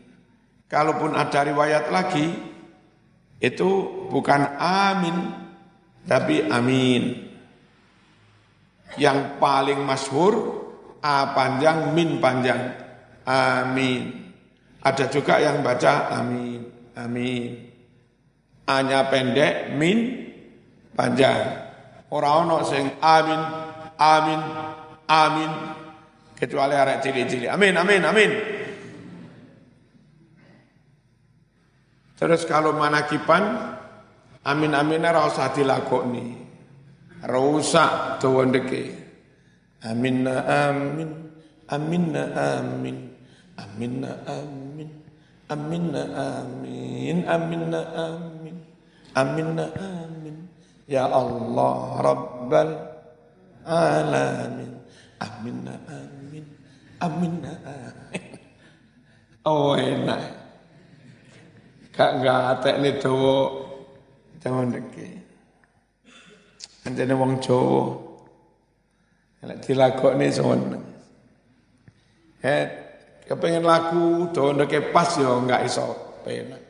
Kalaupun 0.67 1.15
ada 1.15 1.41
riwayat 1.45 1.93
lagi 1.93 2.27
itu 3.39 3.71
bukan 4.09 4.57
amin 4.59 5.17
tapi 6.09 6.45
amin. 6.49 7.33
Yang 8.95 9.19
paling 9.43 9.81
masyhur 9.83 10.65
A 11.05 11.37
panjang, 11.37 11.93
min 11.93 12.17
panjang. 12.17 12.81
Amin. 13.29 14.33
Ada 14.81 15.13
juga 15.13 15.37
yang 15.37 15.61
baca 15.61 16.09
amin, 16.17 16.65
amin. 16.97 17.51
A-nya 18.65 19.13
pendek, 19.13 19.77
min 19.77 20.25
panjang. 20.97 21.61
Orang 22.09 22.49
ono 22.49 22.65
sing 22.65 22.89
amin, 23.05 23.41
amin, 24.01 24.41
amin. 25.05 25.53
Kecuali 26.33 26.73
arek 26.73 27.05
cili-cili. 27.05 27.53
Amin, 27.53 27.77
amin, 27.77 28.01
amin. 28.01 28.31
Terus 32.15 32.47
kalau 32.47 32.71
manakipan, 32.79 33.75
amin-aminnya 34.47 35.11
rasa 35.11 35.51
dilakoni. 35.51 36.39
Rusak 37.25 38.21
tuh 38.21 38.45
ndeke. 38.45 39.05
Aminna 39.85 40.41
amin, 40.49 41.11
aminna 41.69 42.23
amin, 42.33 42.97
aminna 43.53 44.11
amin, 44.25 44.91
aminna 45.53 46.03
amin, 46.17 47.19
aminna 47.29 47.81
amin, 47.93 48.57
aminna 49.13 49.67
amin. 49.77 50.37
Ya 50.89 51.05
Allah 51.05 51.77
Rabbal 52.01 52.71
Alamin, 53.65 54.73
aminna 55.21 55.75
amin, 55.89 56.45
aminna 57.01 57.53
amin. 57.65 58.25
Oh 59.45 59.77
enak. 59.77 60.44
Kak 61.95 62.13
gatek 62.27 62.77
nih 62.83 62.99
dawa 62.99 63.65
jaman 64.43 64.75
iki. 64.75 65.09
Anjene 66.85 67.15
wong 67.15 67.41
Jawa. 67.41 67.97
Nek 69.45 69.61
dilakokne 69.61 70.27
seneng. 70.33 70.85
Eh, 72.45 72.65
kepengen 73.25 73.65
lagu 73.65 74.29
ndeke 74.29 74.93
pas 74.93 75.17
yo 75.17 75.41
enggak 75.41 75.65
iso 75.65 76.21
penak. 76.25 76.61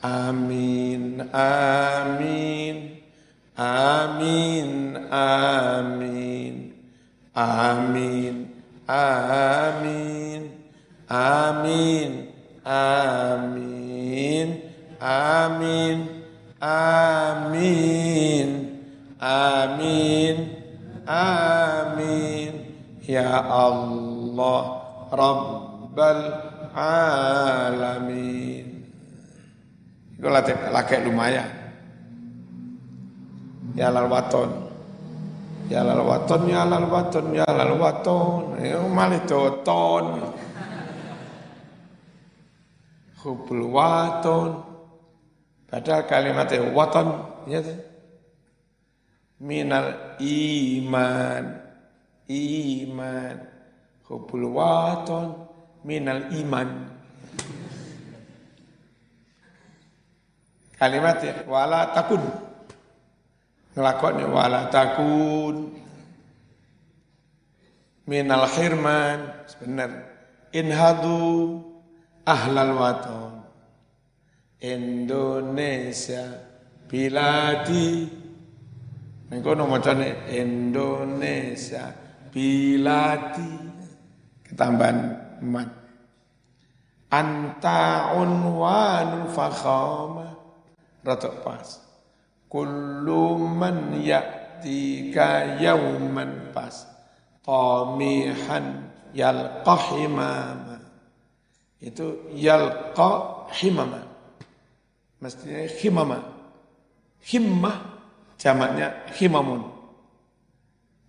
Amin, 0.00 1.20
amin, 1.34 2.76
amin, 3.58 4.96
amin, 5.12 6.56
amin, 7.36 8.34
amin, 8.34 8.34
amin, 8.88 10.42
amin, 11.10 12.29
amin, 12.70 14.62
amin, 15.02 15.98
amin. 16.62 18.00
Amin. 21.10 22.52
Ya 23.02 23.42
Allah 23.42 24.62
Rabbal 25.10 26.22
Alamin. 26.70 28.86
Itu 30.14 30.28
laki 30.30 30.94
lumayan. 31.02 31.50
Ya 33.74 33.90
lal 33.90 34.06
waton. 34.06 34.70
Ya 35.70 35.86
lal 35.86 36.02
waton 36.02 36.50
Ya 36.50 36.66
lal 36.66 36.86
waton 36.86 37.34
Ya 37.34 37.46
lal 37.50 37.74
waton. 37.74 38.54
Ya 38.62 38.78
malih 38.86 39.18
doton 39.26 40.30
Hubul 43.20 43.68
waton. 43.68 44.64
Padahal 45.68 46.08
kalimatnya 46.08 46.72
waton 46.72 47.08
Ya 47.46 47.60
minal 49.40 50.16
iman. 50.20 51.44
Iman. 52.28 53.36
Hubul 54.08 54.44
waton. 54.56 55.48
Minal 55.84 56.32
iman. 56.32 56.68
Kalimat 60.80 61.20
ya 61.20 61.44
wala 61.44 61.92
takun. 61.92 62.24
Ngelakonnya 63.76 64.26
wala 64.32 64.60
takun. 64.72 65.76
Minal 68.08 68.48
hirman 68.48 69.44
sebenar 69.44 70.08
inhadu 70.50 71.69
ahlal 72.24 72.74
waton. 72.76 73.32
Indonesia 74.60 76.24
biladi. 76.84 78.08
Engko 79.30 79.50
no 79.56 79.64
macane 79.70 80.28
Indonesia 80.28 81.94
biladi. 82.28 83.52
Ketambahan 84.44 84.98
mat 85.46 85.70
anta 87.10 88.14
unwanul 88.18 89.30
fakhama 89.32 90.28
rada 91.06 91.30
pas. 91.40 91.80
Kullu 92.50 93.38
man 93.38 93.96
ya'tika 93.96 95.62
yauman 95.62 96.50
pas. 96.52 96.86
Tamihan 97.40 98.92
yalqa 99.16 99.74
himama 99.90 100.69
itu 101.80 102.28
yalqa 102.36 103.48
himama. 103.56 104.04
Mestinya 105.20 105.64
himama. 105.64 106.18
Himmah 107.24 107.76
jamaknya 108.36 109.08
himamun. 109.16 109.64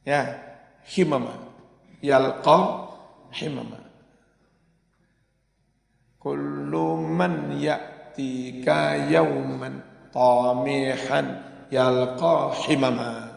Ya 0.07 0.39
himama. 0.87 1.35
Yalqa 1.99 2.87
himama. 3.35 3.79
Kullu 6.19 6.99
man 7.03 7.59
ya'tika 7.59 9.11
yauman 9.11 9.83
tamihan 10.15 11.43
yalqa 11.67 12.55
himama. 12.63 13.27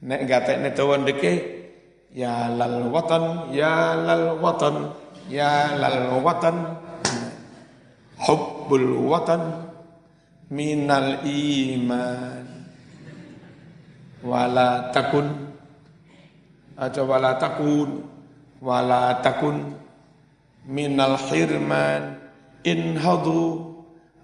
Nek 0.00 0.24
gatekne 0.24 0.72
dawa 0.72 0.96
ndeke 0.96 1.32
ya 1.32 1.59
lal 2.16 2.90
watan 2.90 3.54
ya 3.54 3.94
lal 3.94 4.38
watan 4.42 4.90
ya 5.30 5.78
lal 5.78 6.18
watan 6.18 6.56
hubbul 8.18 9.06
watan 9.06 9.70
minal 10.50 11.22
iman 11.22 12.46
wala 14.26 14.90
takun 14.90 15.54
atau 16.74 17.04
wala 17.06 17.38
takun 17.38 18.02
wala 18.58 19.22
takun 19.22 19.78
minal 20.66 21.14
hirman 21.30 22.18
in 22.66 22.98
hadu 22.98 23.70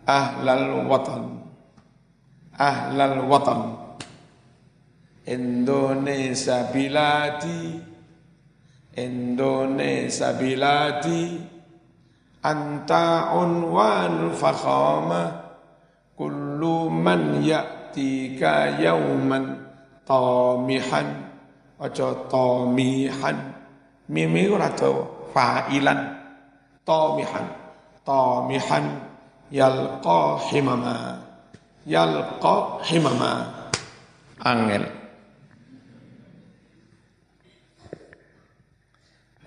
ahlal 0.05 0.85
watan 0.91 1.47
ahlal 2.59 3.25
watan 3.31 3.86
Indonesia 5.27 6.71
biladi. 6.71 7.75
Indonesia 8.95 10.31
biladi. 10.39 11.35
Anta 12.47 13.35
unwan 13.35 14.31
fakhama 14.39 15.35
kullu 16.15 16.87
man 16.87 17.43
ya'tika 17.43 18.79
yauman 18.79 19.67
tamihan. 20.07 21.27
Aja 21.83 22.31
tamihan. 22.31 23.37
Mimi 24.07 24.47
ora 24.47 24.71
fa'ilan. 25.35 26.01
Tamihan. 26.87 27.47
Tamihan. 28.07 28.85
Yalqa 29.51 30.39
himama. 30.55 31.19
Yalqa 31.83 32.79
himama. 32.87 33.51
Angel 34.47 35.06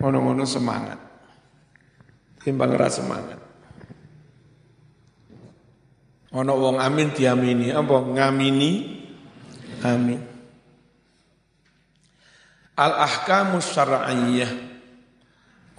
ngono-ngono 0.00 0.48
semangat. 0.48 0.98
Timbang 2.40 2.72
ra 2.72 2.88
semangat. 2.88 3.36
Ono 6.32 6.52
wong 6.56 6.80
amin 6.80 7.12
diamini. 7.12 7.68
Apa? 7.68 8.00
Ngamini? 8.00 8.72
Amin. 9.84 10.20
Al 12.80 12.92
ahkamus 12.96 13.76
syar'iyyah. 13.76 14.72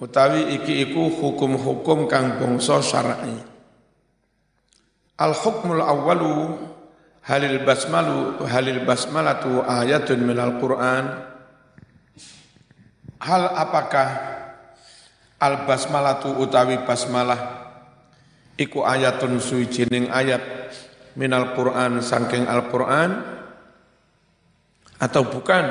Utawi 0.02 0.58
iki 0.58 0.82
iku 0.90 1.14
hukum-hukum 1.14 2.10
kang 2.10 2.38
bangsa 2.42 2.82
syar'i. 2.82 3.38
Al 5.18 5.34
hukmul 5.34 5.82
awwalu 5.82 6.58
halil 7.26 7.62
basmalu 7.62 8.42
halil 8.50 8.82
basmalatu 8.82 9.62
ayatun 9.62 10.26
minal 10.26 10.58
qur'an 10.58 11.31
hal 13.22 13.54
apakah 13.54 14.10
al 15.38 15.70
basmalatu 15.70 16.42
utawi 16.42 16.82
basmalah 16.82 17.70
iku 18.58 18.82
ayatun 18.82 19.38
suwijining 19.38 20.10
ayat 20.10 20.42
minal 21.14 21.54
qur'an 21.54 22.02
saking 22.02 22.50
al 22.50 22.70
qur'an 22.70 23.10
atau 25.02 25.26
bukan? 25.26 25.66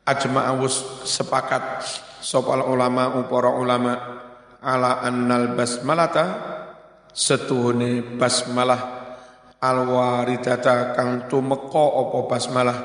Ajma'us 0.00 1.06
sepakat 1.06 1.86
sopal 2.18 2.66
ulama 2.66 3.14
upara 3.14 3.54
ulama 3.54 3.94
ala 4.58 5.06
annal 5.06 5.54
basmalata 5.54 6.24
setuhune 7.14 8.18
basmalah 8.18 9.06
alwaridata 9.62 10.98
kang 10.98 11.30
tumeka 11.30 11.84
apa 12.00 12.18
basmalah 12.26 12.78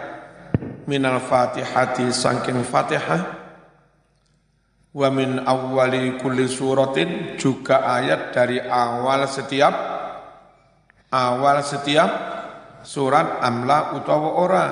minal 0.89 1.21
fatihati 1.21 2.09
sangking 2.17 2.65
fatihah 2.65 3.40
wa 4.91 5.09
min 5.15 5.39
awwali 5.47 6.19
kulli 6.19 6.51
suratin 6.51 7.39
juga 7.39 7.87
ayat 7.87 8.35
dari 8.35 8.59
awal 8.59 9.23
setiap 9.31 9.75
awal 11.15 11.63
setiap 11.63 12.11
surat 12.83 13.39
amla 13.43 13.95
utawa 13.99 14.31
ora. 14.41 14.67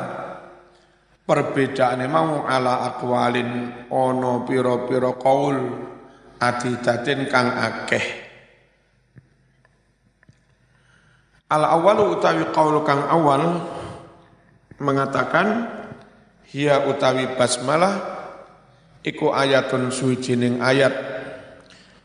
Perbedaane 1.28 2.09
mau 2.09 2.48
ala 2.48 2.88
akwalin 2.88 3.85
ono 3.92 4.48
piro-piro 4.48 5.20
kaul 5.20 5.57
adidatin 6.40 7.28
kang 7.28 7.52
akeh. 7.52 8.07
Al 11.52 11.68
awalu 11.68 12.16
utawi 12.16 12.48
kaul 12.48 12.81
kang 12.81 13.04
awal 13.12 13.61
mengatakan 14.81 15.68
hiya 16.48 16.88
utawi 16.88 17.28
basmalah 17.37 18.17
iku 19.09 19.33
ayatun 19.33 19.88
suwijining 19.88 20.61
ayat. 20.61 20.92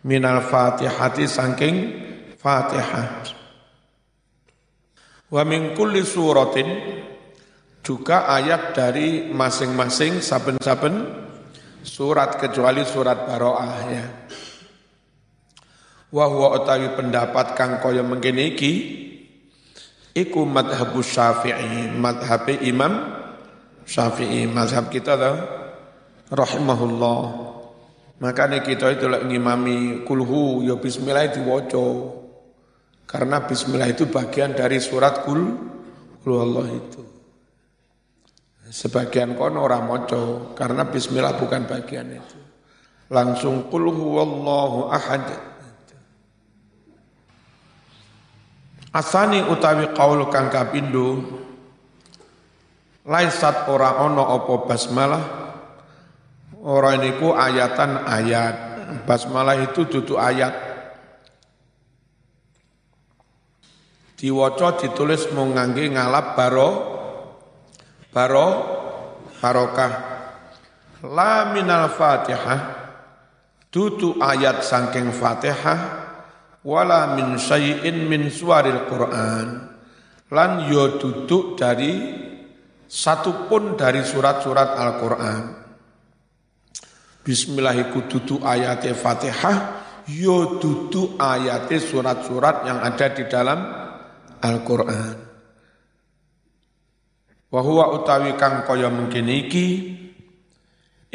Minal 0.03 0.43
fatihati 0.43 1.27
saking 1.27 1.75
fatihah. 2.35 3.23
Wa 5.31 5.41
min 5.47 5.71
kulli 5.71 6.03
suratin 6.03 6.67
juga 7.83 8.27
ayat 8.27 8.75
dari 8.75 9.31
masing-masing 9.31 10.19
saben-saben 10.19 11.23
surat 11.83 12.39
kecuali 12.39 12.83
surat 12.83 13.27
baroah 13.27 13.75
ya. 13.91 14.05
Wa 16.13 16.29
huwa 16.29 16.61
utawi 16.61 16.93
pendapat 16.93 17.57
kang 17.57 17.81
kaya 17.81 18.05
mengkene 18.05 18.53
iki 18.53 18.73
iku 20.13 20.45
madhabu 20.45 21.01
Syafi'i, 21.01 21.89
madhab 21.95 22.45
Imam 22.61 22.93
Syafi'i, 23.87 24.45
mazhab 24.45 24.93
kita 24.93 25.17
dah 25.17 25.62
rahimahullah. 26.33 27.21
Makanya 28.19 28.65
kita 28.65 28.89
itu 28.93 29.05
lagi 29.05 29.29
ngimami 29.29 30.01
kulhu 30.03 30.65
ya 30.65 30.75
bismillah 30.81 31.29
diwaca. 31.29 31.87
Karena 33.05 33.45
bismillah 33.45 33.93
itu 33.93 34.09
bagian 34.09 34.57
dari 34.57 34.81
surat 34.81 35.21
kul 35.21 35.41
kul 36.25 36.33
Allah 36.41 36.67
itu. 36.73 37.01
Sebagian 38.73 39.37
kono 39.37 39.61
ora 39.61 39.77
maca 39.85 40.55
karena 40.57 40.89
bismillah 40.89 41.37
bukan 41.37 41.69
bagian 41.69 42.09
itu. 42.09 42.37
Langsung 43.13 43.69
kul 43.69 43.93
huwallahu 43.93 44.89
ahad. 44.89 45.29
Asani 48.93 49.45
utawi 49.45 49.89
qaul 49.93 50.25
kang 50.29 50.53
kapindo 50.53 51.21
laisat 53.03 53.67
ora 53.67 53.99
ana 53.99 54.21
apa 54.37 54.53
basmalah 54.69 55.42
ora 56.63 56.95
niku 56.95 57.35
ayatan 57.35 58.07
ayat. 58.07 58.55
Basmalah 59.03 59.59
itu 59.59 59.83
duduk 59.83 60.15
ayat. 60.15 60.71
Diwaca 64.15 64.79
ditulis 64.79 65.27
mau 65.35 65.43
ngangge 65.43 65.91
ngalap 65.91 66.39
baro 66.39 66.71
baro 68.15 68.47
barokah. 69.43 69.93
La 71.03 71.51
minal 71.51 71.91
fatihah. 71.91 72.61
Dudu 73.67 74.23
ayat 74.23 74.63
sangking 74.63 75.11
fatihah. 75.11 75.79
Wala 76.63 77.19
min 77.19 77.35
syai'in 77.35 78.07
min 78.07 78.31
suaril 78.31 78.87
Quran. 78.87 79.47
Lan 80.31 80.51
yo 80.71 80.95
duduk 80.95 81.59
dari 81.59 81.91
satu 82.87 83.51
pun 83.51 83.75
dari 83.75 83.99
surat-surat 84.05 84.79
Al-Quran. 84.79 85.62
Bismillahiku 87.23 88.11
duduk 88.11 88.43
ayat 88.43 88.83
Fatihah, 88.99 89.79
yo 90.11 90.59
duduk 90.59 91.15
ayat 91.15 91.71
surat-surat 91.79 92.67
yang 92.67 92.83
ada 92.83 93.07
di 93.15 93.23
dalam 93.31 93.63
Al-Quran. 94.43 95.15
Wahuwa 97.47 97.95
utawi 97.95 98.35
kang 98.35 98.67
kaya 98.67 98.91
mungkin 98.91 99.31
iki, 99.31 99.67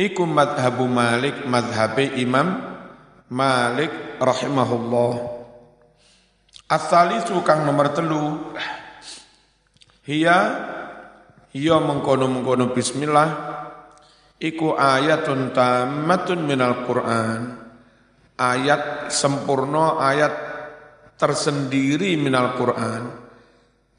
iku 0.00 0.24
madhabu 0.24 0.88
Malik, 0.88 1.44
madhabe 1.44 2.16
Imam 2.16 2.56
Malik 3.28 4.16
rahimahullah. 4.16 5.14
Asalisu 6.72 7.44
kang 7.44 7.64
nomor 7.64 7.92
telu 7.92 8.52
Hiya 10.04 10.36
Hiya 11.52 11.80
mengkono-mengkono 11.80 12.76
bismillah 12.76 13.28
Iku 14.38 14.78
ayatun 14.78 15.50
tamatun 15.50 16.46
minal 16.46 16.86
Qur'an 16.86 17.66
Ayat 18.38 19.10
sempurna, 19.10 19.98
ayat 19.98 20.34
tersendiri 21.18 22.14
minal 22.14 22.54
Qur'an 22.54 23.02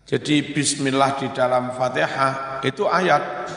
Jadi 0.07 0.55
bismillah 0.55 1.19
di 1.19 1.27
dalam 1.35 1.75
fatihah 1.75 2.63
itu 2.63 2.87
ayat 2.87 3.51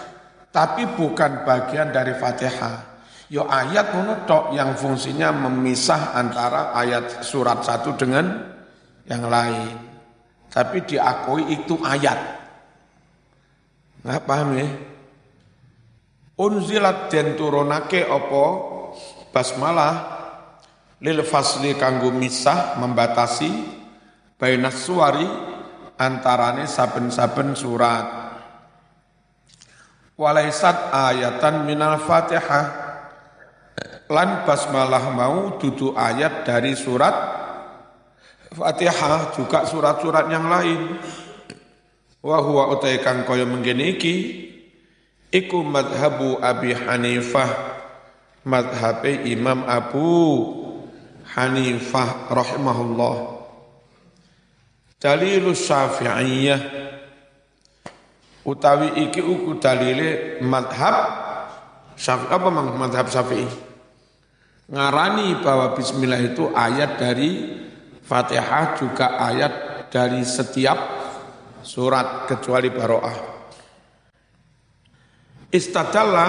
Tapi 0.51 0.90
bukan 0.99 1.47
bagian 1.47 1.95
dari 1.95 2.18
fatihah 2.18 2.92
Yo 3.33 3.49
ayat 3.49 3.97
menutok 3.97 4.53
yang 4.53 4.77
fungsinya 4.77 5.33
memisah 5.33 6.12
antara 6.12 6.77
ayat 6.77 7.25
surat 7.25 7.64
satu 7.64 7.97
dengan 7.97 8.29
yang 9.09 9.25
lain. 9.25 9.73
Tapi 10.53 10.85
diakui 10.85 11.49
itu 11.49 11.81
ayat. 11.81 12.21
Nggak 14.05 14.23
paham 14.29 14.53
ya? 14.53 14.68
Unzilat 16.42 17.07
den 17.07 17.38
turunake 17.38 18.02
opo 18.02 18.44
basmalah 19.31 19.94
lil 20.98 21.22
fasli 21.22 21.78
kanggo 21.78 22.11
misah 22.11 22.83
membatasi 22.83 23.50
bainas 24.35 24.83
suari 24.83 25.22
antarane 25.94 26.66
saben-saben 26.66 27.55
surat. 27.55 28.07
Walaisat 30.18 30.90
ayatan 30.90 31.62
minal 31.62 32.02
fatihah 32.02 32.66
lan 34.11 34.42
basmalah 34.42 35.14
mau 35.14 35.55
dudu 35.62 35.94
ayat 35.94 36.42
dari 36.42 36.74
surat 36.74 37.38
Fatihah 38.52 39.33
juga 39.33 39.64
surat-surat 39.64 40.28
yang 40.28 40.44
lain. 40.44 41.00
Wa 42.20 42.38
huwa 42.44 42.68
utai 42.76 43.00
kang 43.00 43.24
kaya 43.24 43.48
mengkene 43.48 43.96
iki 43.96 44.14
iku 45.33 45.64
madhabu 45.64 46.37
Abi 46.38 46.77
Hanifah 46.77 47.51
madhabe 48.45 49.25
Imam 49.25 49.64
Abu 49.64 50.12
Hanifah 51.33 52.29
rahimahullah. 52.29 53.40
Dalilus 55.01 55.66
Syafi'iyah 55.66 56.61
utawi 58.47 59.09
iki 59.09 59.25
uku 59.25 59.59
dalile 59.59 60.38
madhab 60.45 60.97
Syafi'i 61.97 62.31
apa 62.31 62.49
madhab 62.53 63.09
Syafi'i? 63.09 63.49
Ngarani 64.68 65.42
bahwa 65.42 65.75
bismillah 65.75 66.21
itu 66.23 66.53
ayat 66.55 67.01
dari 67.01 67.61
Fatihah 68.05 68.77
juga 68.79 69.16
ayat 69.18 69.53
dari 69.90 70.23
setiap 70.23 70.79
surat 71.64 72.29
kecuali 72.29 72.68
baroah. 72.68 73.32
Istadalla 75.52 76.28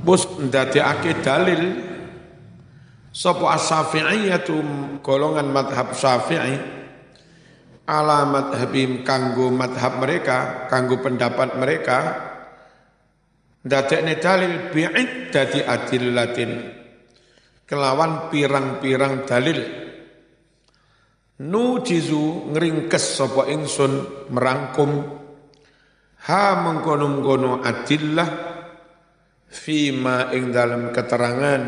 bus 0.00 0.24
ndadekake 0.40 1.20
dalil 1.20 1.62
sapa 3.12 3.60
as-Syafi'iyatu 3.60 4.56
golongan 5.04 5.52
madhab 5.52 5.92
Syafi'i 5.92 6.56
ala 7.84 8.24
madhabim 8.24 9.04
kanggo 9.04 9.52
madhab 9.52 10.00
mereka, 10.00 10.64
kanggo 10.72 10.96
pendapat 11.04 11.60
mereka 11.60 11.98
ndadekne 13.68 14.16
dalil 14.16 14.72
bi'id 14.72 15.28
dadi 15.28 15.60
adillatin 15.60 16.50
kelawan 17.68 18.32
pirang-pirang 18.32 19.28
dalil. 19.28 19.60
Nujizu 21.42 22.54
ngringkes 22.54 23.18
sapa 23.18 23.50
ingsun 23.50 23.92
merangkum 24.30 25.21
ha 26.28 26.62
mengkono-kono 26.62 27.62
adillah 27.62 28.28
fima 29.50 30.30
ing 30.30 30.54
dalam 30.54 30.94
keterangan 30.94 31.62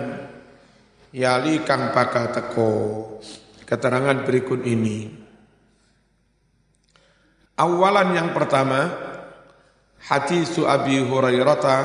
yali 1.15 1.63
kang 1.63 1.91
bakal 1.95 2.31
teko. 2.31 2.73
Keterangan 3.65 4.29
berikut 4.29 4.61
ini. 4.69 5.09
Awalan 7.55 8.19
yang 8.19 8.31
pertama 8.35 8.93
hadis 10.05 10.59
Abi 10.61 11.01
Hurairah 11.01 11.77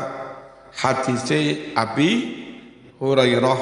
hadis 0.76 1.30
Abi 1.78 2.12
Hurairah 2.98 3.60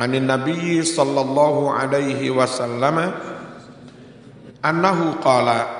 anin 0.00 0.24
Nabi 0.24 0.80
sallallahu 0.80 1.68
alaihi 1.68 2.32
wasallam 2.32 3.12
annahu 4.64 5.20
qala 5.20 5.79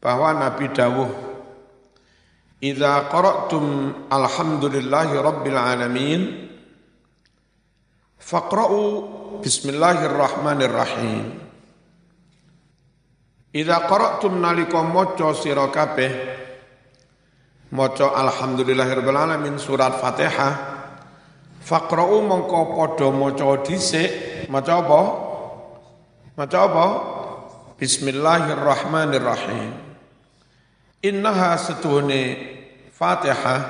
bahwa 0.00 0.32
Nabi 0.32 0.72
dawuh 0.72 1.30
Idza 2.60 3.08
qara'tum 3.08 3.64
alhamdulillahi 4.12 5.16
rabbil 5.16 5.56
alamin 5.56 6.52
faqra'u 8.20 9.40
bismillahirrahmanirrahim. 9.40 11.40
Idza 13.56 13.88
qara'tum 13.88 14.44
nalika 14.44 14.84
maca 14.84 15.32
sira 15.32 15.72
kabeh 15.72 16.12
maca 17.72 18.12
alhamdulillahirabbil 18.12 19.16
alamin 19.16 19.56
surat 19.56 19.96
Fatihah 19.96 20.84
faqra'u 21.64 22.20
mongko 22.28 22.76
padha 22.76 23.08
maca 23.08 23.56
dhisik 23.64 24.52
maca 24.52 24.84
apa? 24.84 25.00
Maca 26.36 26.58
apa? 26.60 27.08
Bismillahirrahmanirrahim 27.80 29.89
Innaha 31.00 31.56
setuhne 31.56 32.22
Fatihah 32.92 33.60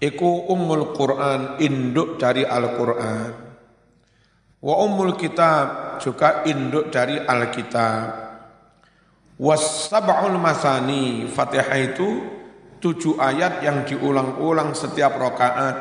iku 0.00 0.48
ummul 0.48 0.96
Quran 0.96 1.60
induk 1.60 2.16
dari 2.16 2.40
Al-Quran. 2.40 3.32
Wa 4.56 4.74
ummul 4.80 5.12
kitab 5.20 6.00
juga 6.00 6.48
induk 6.48 6.88
dari 6.88 7.20
Alkitab. 7.20 8.32
Was 9.36 9.92
sab'ul 9.92 10.40
masani 10.40 11.28
Fatihah 11.28 11.78
itu 11.84 12.24
tujuh 12.80 13.20
ayat 13.20 13.60
yang 13.60 13.84
diulang-ulang 13.84 14.72
setiap 14.72 15.20
rakaat. 15.20 15.76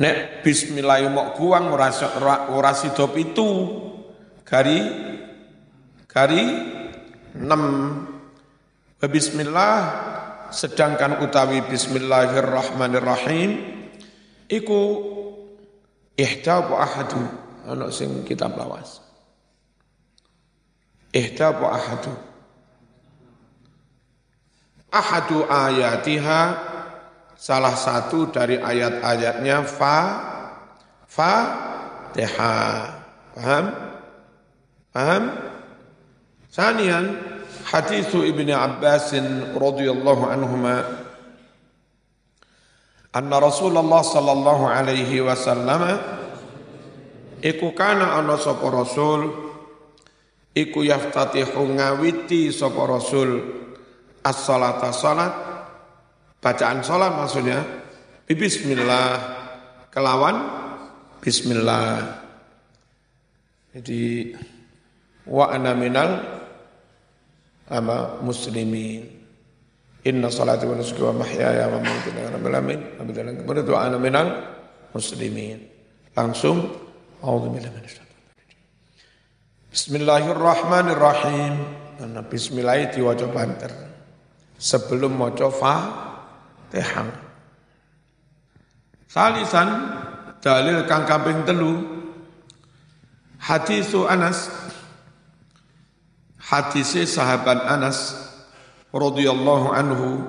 Nek 0.00 0.40
bismillah 0.40 1.04
mok 1.12 1.36
guang 1.36 1.68
ora 1.68 1.92
itu. 3.12 3.50
Gari 4.48 4.80
gari 6.10 6.42
enam 7.38 7.62
bismillah 9.08 9.76
sedangkan 10.50 11.22
utawi 11.24 11.62
bismillahirrahmanirrahim 11.64 13.50
iku 14.50 14.80
ihdabu 16.18 16.74
ahadu 16.76 17.22
ana 17.64 17.88
sing 17.94 18.26
kitab 18.26 18.58
lawas. 18.58 19.00
Ihdabu 21.14 21.66
ahadu. 21.66 22.14
Ahadu 24.90 25.46
ayatiha 25.46 26.42
salah 27.38 27.78
satu 27.78 28.26
dari 28.30 28.58
ayat-ayatnya 28.58 29.62
fa 29.62 29.98
fa 31.06 31.34
teha 32.10 32.58
paham? 33.38 33.66
Paham? 34.90 35.24
Sanian 36.50 37.29
hadis 37.70 38.10
Ibnu 38.10 38.50
Abbas 38.50 39.14
radhiyallahu 39.54 40.26
anhuma 40.26 40.82
anna 43.14 43.36
Rasulullah 43.38 44.02
sallallahu 44.02 44.66
alaihi 44.66 45.22
wasallam 45.22 46.02
iku 47.38 47.70
kana 47.78 48.18
ana 48.18 48.34
sapa 48.34 48.66
rasul 48.74 49.30
iku 50.50 50.82
yaftatihu 50.82 51.78
ngawiti 51.78 52.50
sapa 52.50 52.82
rasul 52.90 53.38
as-salata 54.26 54.90
salat 54.90 55.32
bacaan 56.42 56.82
salat 56.82 57.14
maksudnya 57.14 57.62
bismillah 58.26 59.14
kelawan 59.94 60.36
bismillah. 61.22 62.18
Jadi 63.70 64.34
wa 65.30 65.46
ana 65.54 65.78
minal 65.78 66.39
ama 67.70 68.18
muslimin. 68.20 69.06
Inna 70.04 70.32
salati 70.32 70.64
wa 70.66 70.74
nusuki 70.74 71.04
wa 71.04 71.12
mahyaya 71.12 71.68
wa 71.70 71.78
mamati 71.78 72.08
lillahi 72.10 72.32
rabbil 72.34 72.50
alamin. 72.50 72.80
Wa 73.68 73.78
ana 73.86 73.96
minal 74.00 74.28
muslimin. 74.90 75.60
Langsung 76.16 76.66
a'udzubillahi 77.22 77.70
minasyaitonir 77.70 78.08
Bismillahirrahmanirrahim. 79.70 81.54
Karena 82.00 82.20
bismillah 82.24 82.90
diwaca 82.90 83.26
banter. 83.28 83.72
Sebelum 84.56 85.14
maca 85.14 85.52
Fatihah. 85.52 87.08
Salisan 89.04 89.68
dalil 90.40 90.88
kang 90.88 91.04
kaping 91.04 91.44
telu. 91.44 92.00
Hadisu 93.40 94.08
Anas 94.08 94.48
hadise 96.50 97.06
sahabat 97.06 97.62
Anas 97.62 98.18
radhiyallahu 98.90 99.70
anhu 99.70 100.26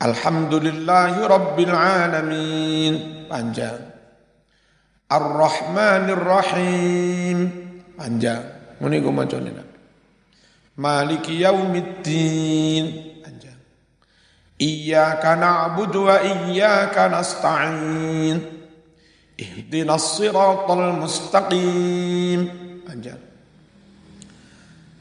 Alhamdulillahi 0.00 1.28
rabbil 1.28 1.76
alamin 1.76 3.28
panjang. 3.28 3.84
Ar-Rahmanir-Rahim 5.12 7.36
panjang. 8.00 8.40
Muni 8.80 9.04
ku 9.04 9.12
macane 9.12 9.52
Maliki 10.80 11.44
yaumiddin. 11.44 13.20
Panjang. 13.20 13.60
Iyyaka 14.56 15.36
na'budu 15.36 16.08
wa 16.08 16.24
iyyaka 16.24 17.12
nasta'in. 17.12 18.40
Ihdinas 19.36 20.16
siratal 20.16 20.96
mustaqim. 20.96 22.48
Panjang. 22.88 23.29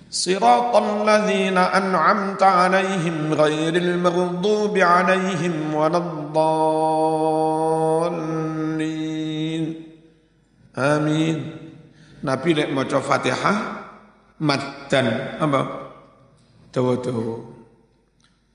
صراط 0.10 0.76
الذين 0.76 1.58
أنعمت 1.58 2.44
عليهم 2.44 3.34
غير 3.34 3.76
المغضوب 3.76 4.78
عليهم 4.78 5.74
ولا 5.74 5.98
الضالين 5.98 6.66
آمين 10.78 11.38
نبي 12.24 12.54
لك 12.54 12.70
مجو 12.74 13.00
فاتحة 13.00 13.54
مدن 14.42 15.08
أبا 15.42 15.62
تو 16.74 16.96
تو 16.96 17.46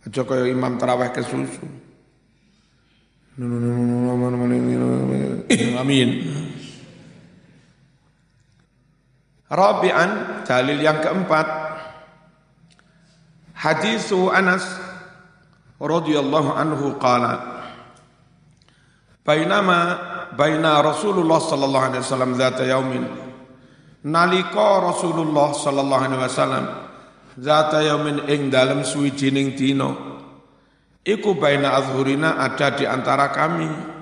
أجو 0.07 0.25
كي 0.25 0.53
إمام 0.53 0.79
تراوح 0.79 1.07
كسوسو 1.07 1.67
آمين 5.81 6.11
Rabi'an 9.51 10.43
dalil 10.49 10.79
yang 10.81 11.05
keempat. 11.05 11.47
Hadisu 13.55 14.29
Anas 14.29 14.67
radhiyallahu 15.79 16.51
anhu 16.53 16.99
qala 17.01 17.65
bainama 19.25 19.79
baina 20.37 20.85
Rasulullah 20.85 21.41
sallallahu 21.41 21.85
alaihi 21.89 22.03
wasallam 22.05 22.33
zata 22.37 22.67
yaumin 22.67 23.09
nalika 24.05 24.85
Rasulullah 24.85 25.57
sallallahu 25.57 26.03
alaihi 26.03 26.23
wasallam 26.23 26.65
zata 27.41 27.81
yaumin 27.81 28.27
ing 28.29 28.53
dalem 28.53 28.85
suwijining 28.85 29.57
dina 29.57 29.93
iku 31.07 31.37
baina 31.39 31.79
azhurina 31.79 32.41
ada 32.41 32.75
di 32.75 32.85
antara 32.85 33.31
kami. 33.33 33.95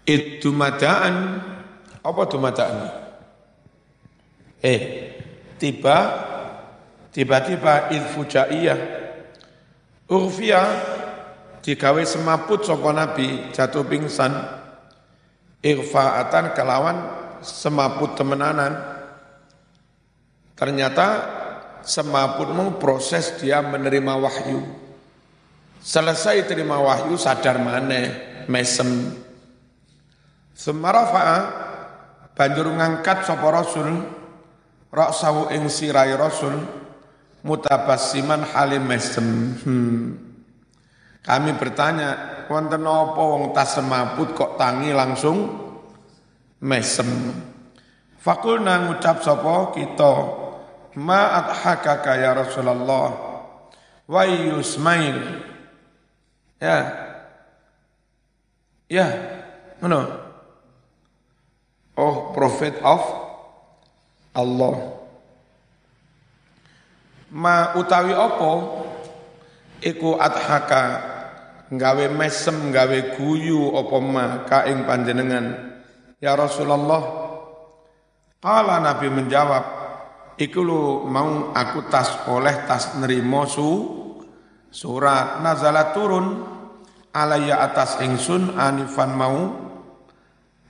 Iddumadaan 0.00 1.14
apa 2.02 2.22
dumadaan 2.26 2.76
eh 4.60 4.80
tiba 5.56 5.98
tiba-tiba 7.10 7.90
idfujaiyah 7.90 8.80
urfia 10.08 10.62
digawe 11.60 12.02
semaput 12.06 12.64
sapa 12.64 12.90
nabi 12.92 13.50
jatuh 13.52 13.84
pingsan 13.84 14.32
irfaatan 15.60 16.56
kelawan 16.56 16.96
semaput 17.44 18.16
temenanan 18.16 19.00
Ternyata 20.60 21.08
semapun 21.80 22.76
proses 22.76 23.40
dia 23.40 23.64
menerima 23.64 24.12
wahyu. 24.20 24.60
Selesai 25.80 26.44
terima 26.44 26.76
wahyu 26.76 27.16
sadar 27.16 27.56
mana 27.56 28.12
mesem. 28.44 29.16
Semarafa'a 30.52 31.38
banjur 32.36 32.68
ngangkat 32.76 33.24
sapa 33.24 33.48
rasul 33.48 34.04
sawu 34.90 35.54
ing 35.54 35.70
sirai 35.70 36.14
rasul 36.18 36.58
mutabassiman 37.46 38.42
halim 38.42 38.84
mesem. 38.84 39.28
Hmm. 39.62 40.06
kami 41.20 41.52
bertanya 41.54 42.16
wonten 42.48 42.82
apa 42.82 43.22
wong 43.22 43.52
tas 43.52 43.76
semaput 43.76 44.34
kok 44.34 44.58
tangi 44.58 44.90
langsung 44.90 45.46
mesem? 46.58 47.06
Fakulna 48.20 48.84
ngucap 48.84 49.24
sapa 49.24 49.72
kita 49.72 50.14
ma 51.00 51.40
adhakaka 51.40 52.12
ya 52.18 52.36
Rasulullah? 52.36 53.08
Wa 54.10 54.22
yusmail 54.26 55.18
ya. 56.58 56.78
Ya 58.90 59.06
mana 59.78 60.02
oh 61.94 62.34
prophet 62.34 62.74
of 62.82 63.29
Allah. 64.34 64.74
Ma 67.30 67.74
utawi 67.78 68.14
apa? 68.14 68.52
Iku 69.80 70.18
adhaka 70.18 70.82
gawe 71.70 72.06
mesem 72.10 72.74
gawe 72.74 73.14
guyu 73.14 73.74
apa 73.78 73.96
ma 74.02 74.24
ka 74.46 74.66
ing 74.66 74.82
panjenengan. 74.86 75.46
Ya 76.18 76.34
Rasulullah. 76.34 77.30
Kala 78.40 78.80
Nabi 78.80 79.08
menjawab 79.12 79.64
iku 80.40 80.64
lu 80.64 80.82
mau 81.06 81.52
aku 81.52 81.86
tas 81.92 82.24
oleh 82.32 82.64
tas 82.64 82.96
nerimo 82.96 83.44
su 83.46 83.70
surat 84.70 85.38
nazalat 85.42 85.94
turun. 85.94 86.26
Alaya 87.10 87.66
atas 87.66 87.98
ingsun 87.98 88.54
anifan 88.54 89.18
mau? 89.18 89.50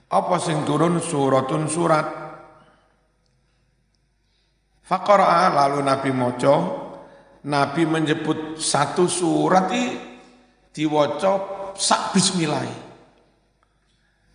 Apa 0.09 0.41
sing 0.41 0.65
turun? 0.65 0.97
Suratun 0.97 1.69
surat 1.69 2.20
Faqara'a 4.91 5.55
lalu 5.55 5.87
Nabi 5.87 6.11
moco, 6.11 6.55
Nabi 7.47 7.87
menyebut 7.87 8.59
satu 8.59 9.07
surat 9.07 9.71
i 9.71 9.95
diwaca 10.75 11.33
sak 11.79 12.11
bismillah. 12.11 12.67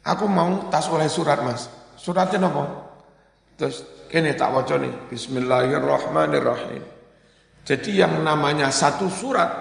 Aku 0.08 0.32
mau 0.32 0.72
tas 0.72 0.88
oleh 0.88 1.12
surat 1.12 1.43
mas. 1.43 1.68
Suratnya 1.99 2.47
apa? 2.47 2.64
Terus 3.60 3.84
kini 4.08 4.32
tak 4.32 4.56
waca 4.56 4.80
nih. 4.80 5.12
Bismillahirrahmanirrahim. 5.12 6.84
Jadi 7.68 7.99
yang 7.99 8.24
namanya 8.24 8.72
satu 8.72 9.12
surat 9.12 9.51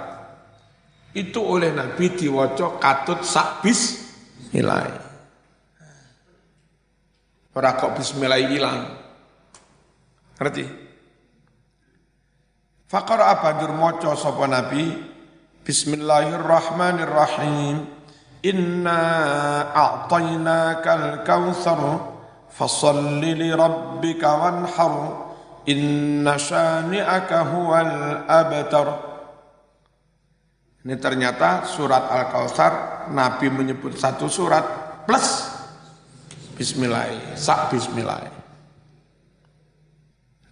itu 1.11 1.42
oleh 1.42 1.74
Nabi 1.74 2.14
diwaca 2.14 2.78
katut 2.78 3.26
sak 3.26 3.66
bismillah. 3.66 4.95
Ora 7.51 7.70
kok 7.74 7.99
bismillah 7.99 8.38
hilang. 8.38 8.95
Ngerti? 10.38 10.84
Faqara 12.85 13.41
banjur 13.41 13.72
maca 13.72 14.12
sapa 14.12 14.45
Nabi? 14.45 14.93
Bismillahirrahmanirrahim. 15.64 17.89
Inna 18.45 19.01
a'tainakal 19.72 21.24
kautsar 21.24 21.80
fasalli 22.53 23.32
li 23.32 23.49
rabbika 23.49 24.37
wanhar. 24.37 25.24
Inna 25.64 26.37
syani'aka 26.37 27.57
huwal 27.57 28.28
abtar. 28.28 29.16
Ini 30.85 31.01
ternyata 31.01 31.64
surat 31.64 32.12
Al-Kautsar 32.12 33.09
Nabi 33.16 33.49
menyebut 33.49 33.97
satu 33.97 34.28
surat 34.28 34.61
plus 35.09 35.57
Bismillah, 36.61 37.32
sak 37.41 37.72
Bismillah. 37.72 38.34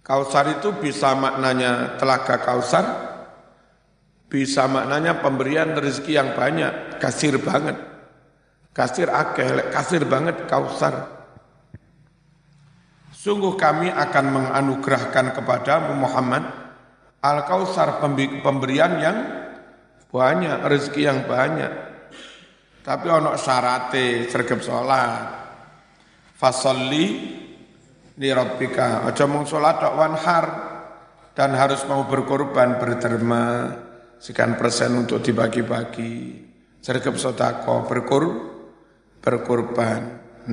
Kausar 0.03 0.59
itu 0.59 0.75
bisa 0.83 1.15
maknanya 1.15 1.95
telaga 1.95 2.35
kausar, 2.43 2.85
bisa 4.27 4.67
maknanya 4.67 5.23
pemberian 5.23 5.71
rezeki 5.79 6.11
yang 6.19 6.29
banyak, 6.35 6.99
kasir 6.99 7.39
banget. 7.39 7.79
Kasir 8.75 9.07
akeh, 9.07 9.71
kasir 9.71 10.03
banget 10.03 10.43
kausar. 10.51 11.07
Sungguh 13.15 13.55
kami 13.55 13.87
akan 13.87 14.25
menganugerahkan 14.35 15.39
kepada 15.39 15.95
Muhammad 15.95 16.43
Al-Kausar 17.23 18.03
pemberian 18.43 18.99
yang 18.99 19.17
banyak, 20.11 20.59
rezeki 20.67 21.01
yang 21.07 21.23
banyak. 21.23 21.71
Tapi 22.83 23.07
ono 23.07 23.39
syarate 23.39 24.27
sergap 24.27 24.59
sholat. 24.59 25.39
Fasolli 26.35 27.39
li 28.19 28.29
rabbika. 28.29 29.07
Aja 29.07 29.25
mung 29.25 29.47
salat 29.47 29.81
tok 29.81 29.95
wanhar. 29.97 30.45
Dan 31.33 31.57
harus 31.57 31.81
mau 31.89 32.05
berkorban 32.05 32.77
berderma 32.77 33.73
sekian 34.21 34.53
persen 34.53 34.93
untuk 34.93 35.25
dibagi-bagi. 35.25 36.45
Sergap 36.77 37.17
sodako 37.17 37.89
berkur 37.89 38.23
berkorban. 39.17 40.01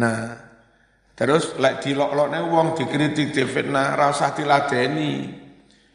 Nah 0.01 0.21
terus 1.13 1.53
lek 1.61 1.85
dilok-lokne 1.85 2.41
wong 2.49 2.81
dikritik 2.81 3.37
difitnah 3.37 3.93
ra 3.93 4.09
usah 4.09 4.33
diladeni. 4.33 5.37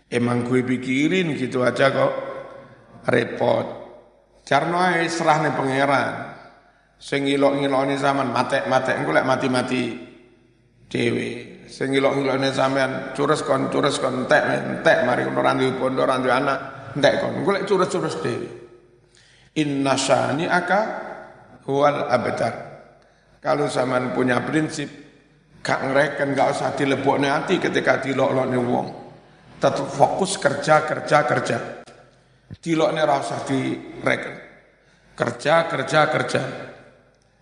Emang 0.05 0.45
gue 0.45 0.61
pikirin 0.61 1.33
gitu 1.33 1.65
aja 1.65 1.89
kok. 1.89 2.13
Repot. 3.09 3.67
Jarno 4.45 4.77
ae 4.77 5.09
serah 5.09 5.41
nih 5.41 5.53
pangeran. 5.57 6.13
Sing 7.01 7.25
ngilok-ngilokne 7.25 7.97
zaman 7.97 8.29
matek-matek 8.29 9.01
engko 9.01 9.17
lek 9.17 9.25
mati-mati 9.25 9.83
dewe 10.85 11.31
sing 11.65 11.93
ngilok-ngilokne 11.93 12.49
sampean 12.53 12.91
cures 13.17 13.41
kon 13.41 13.69
cures 13.73 13.97
kon 13.97 14.25
entek 14.25 14.43
entek 14.45 14.97
mari 15.05 15.25
ono 15.25 15.41
randu 15.41 15.65
pondok 15.77 16.05
randu 16.05 16.29
anak 16.29 16.57
entek 16.95 17.13
kon. 17.21 17.43
Golek 17.45 17.63
cures-cures 17.67 18.15
dhewe. 18.21 18.47
Inna 19.55 19.95
syani 19.95 20.45
aka 20.49 20.81
huwal 21.65 22.11
abtar 22.11 22.53
kalau 23.39 23.69
zaman 23.69 24.17
punya 24.17 24.41
prinsip 24.41 24.89
gak 25.61 25.85
ngereken 25.85 26.33
gak 26.33 26.57
usah 26.57 26.73
dilebokne 26.73 27.29
hati 27.29 27.61
ketika 27.61 28.01
dilok-lokne 28.01 28.57
wong. 28.57 28.87
Tetap 29.61 29.85
fokus 29.85 30.41
kerja 30.41 30.81
kerja 30.81 31.17
kerja. 31.29 31.57
Dilokne 32.57 32.99
ora 33.05 33.21
usah 33.21 33.45
direken. 33.45 34.35
Kerja 35.15 35.69
kerja 35.69 35.99
kerja. 36.09 36.41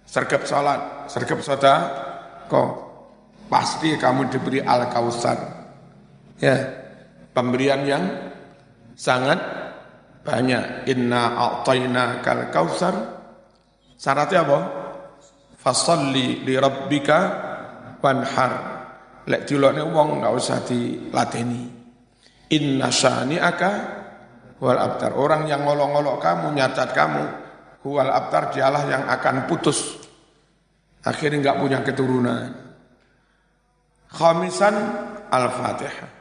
Sergap 0.03 0.43
salat 0.43 1.07
sergap 1.07 1.39
kok 2.51 2.82
pasti 3.47 3.95
kamu 3.95 4.29
diberi 4.31 4.59
al-kausar. 4.63 5.37
Ya, 6.39 6.55
pemberian 7.31 7.81
yang 7.87 8.03
sangat 8.95 9.39
banyak. 10.23 10.87
Inna 10.89 11.35
a'tayna 11.35 12.23
kal 12.23 12.49
kausar. 12.49 12.95
Syaratnya 13.99 14.43
apa? 14.43 14.59
Fasalli 15.59 16.43
li 16.43 16.55
rabbika 16.59 17.19
wanhar. 18.03 18.53
Lek 19.23 19.47
dilokne 19.47 19.87
wong 19.87 20.19
enggak 20.19 20.33
usah 20.35 20.59
dilateni. 20.67 21.63
Inna 22.51 22.91
syani'aka 22.91 23.71
wal 24.59 24.79
abtar. 24.79 25.15
Orang 25.15 25.47
yang 25.47 25.63
ngolok-ngolok 25.63 26.19
kamu, 26.19 26.47
nyacat 26.55 26.91
kamu, 26.91 27.23
wal 27.87 28.11
abtar 28.11 28.51
dialah 28.51 28.83
yang 28.91 29.03
akan 29.07 29.47
putus. 29.47 29.99
Akhirnya 31.03 31.39
enggak 31.39 31.59
punya 31.59 31.79
keturunan. 31.83 32.62
Khamisan 34.13 34.75
Al-Fatihah. 35.31 36.12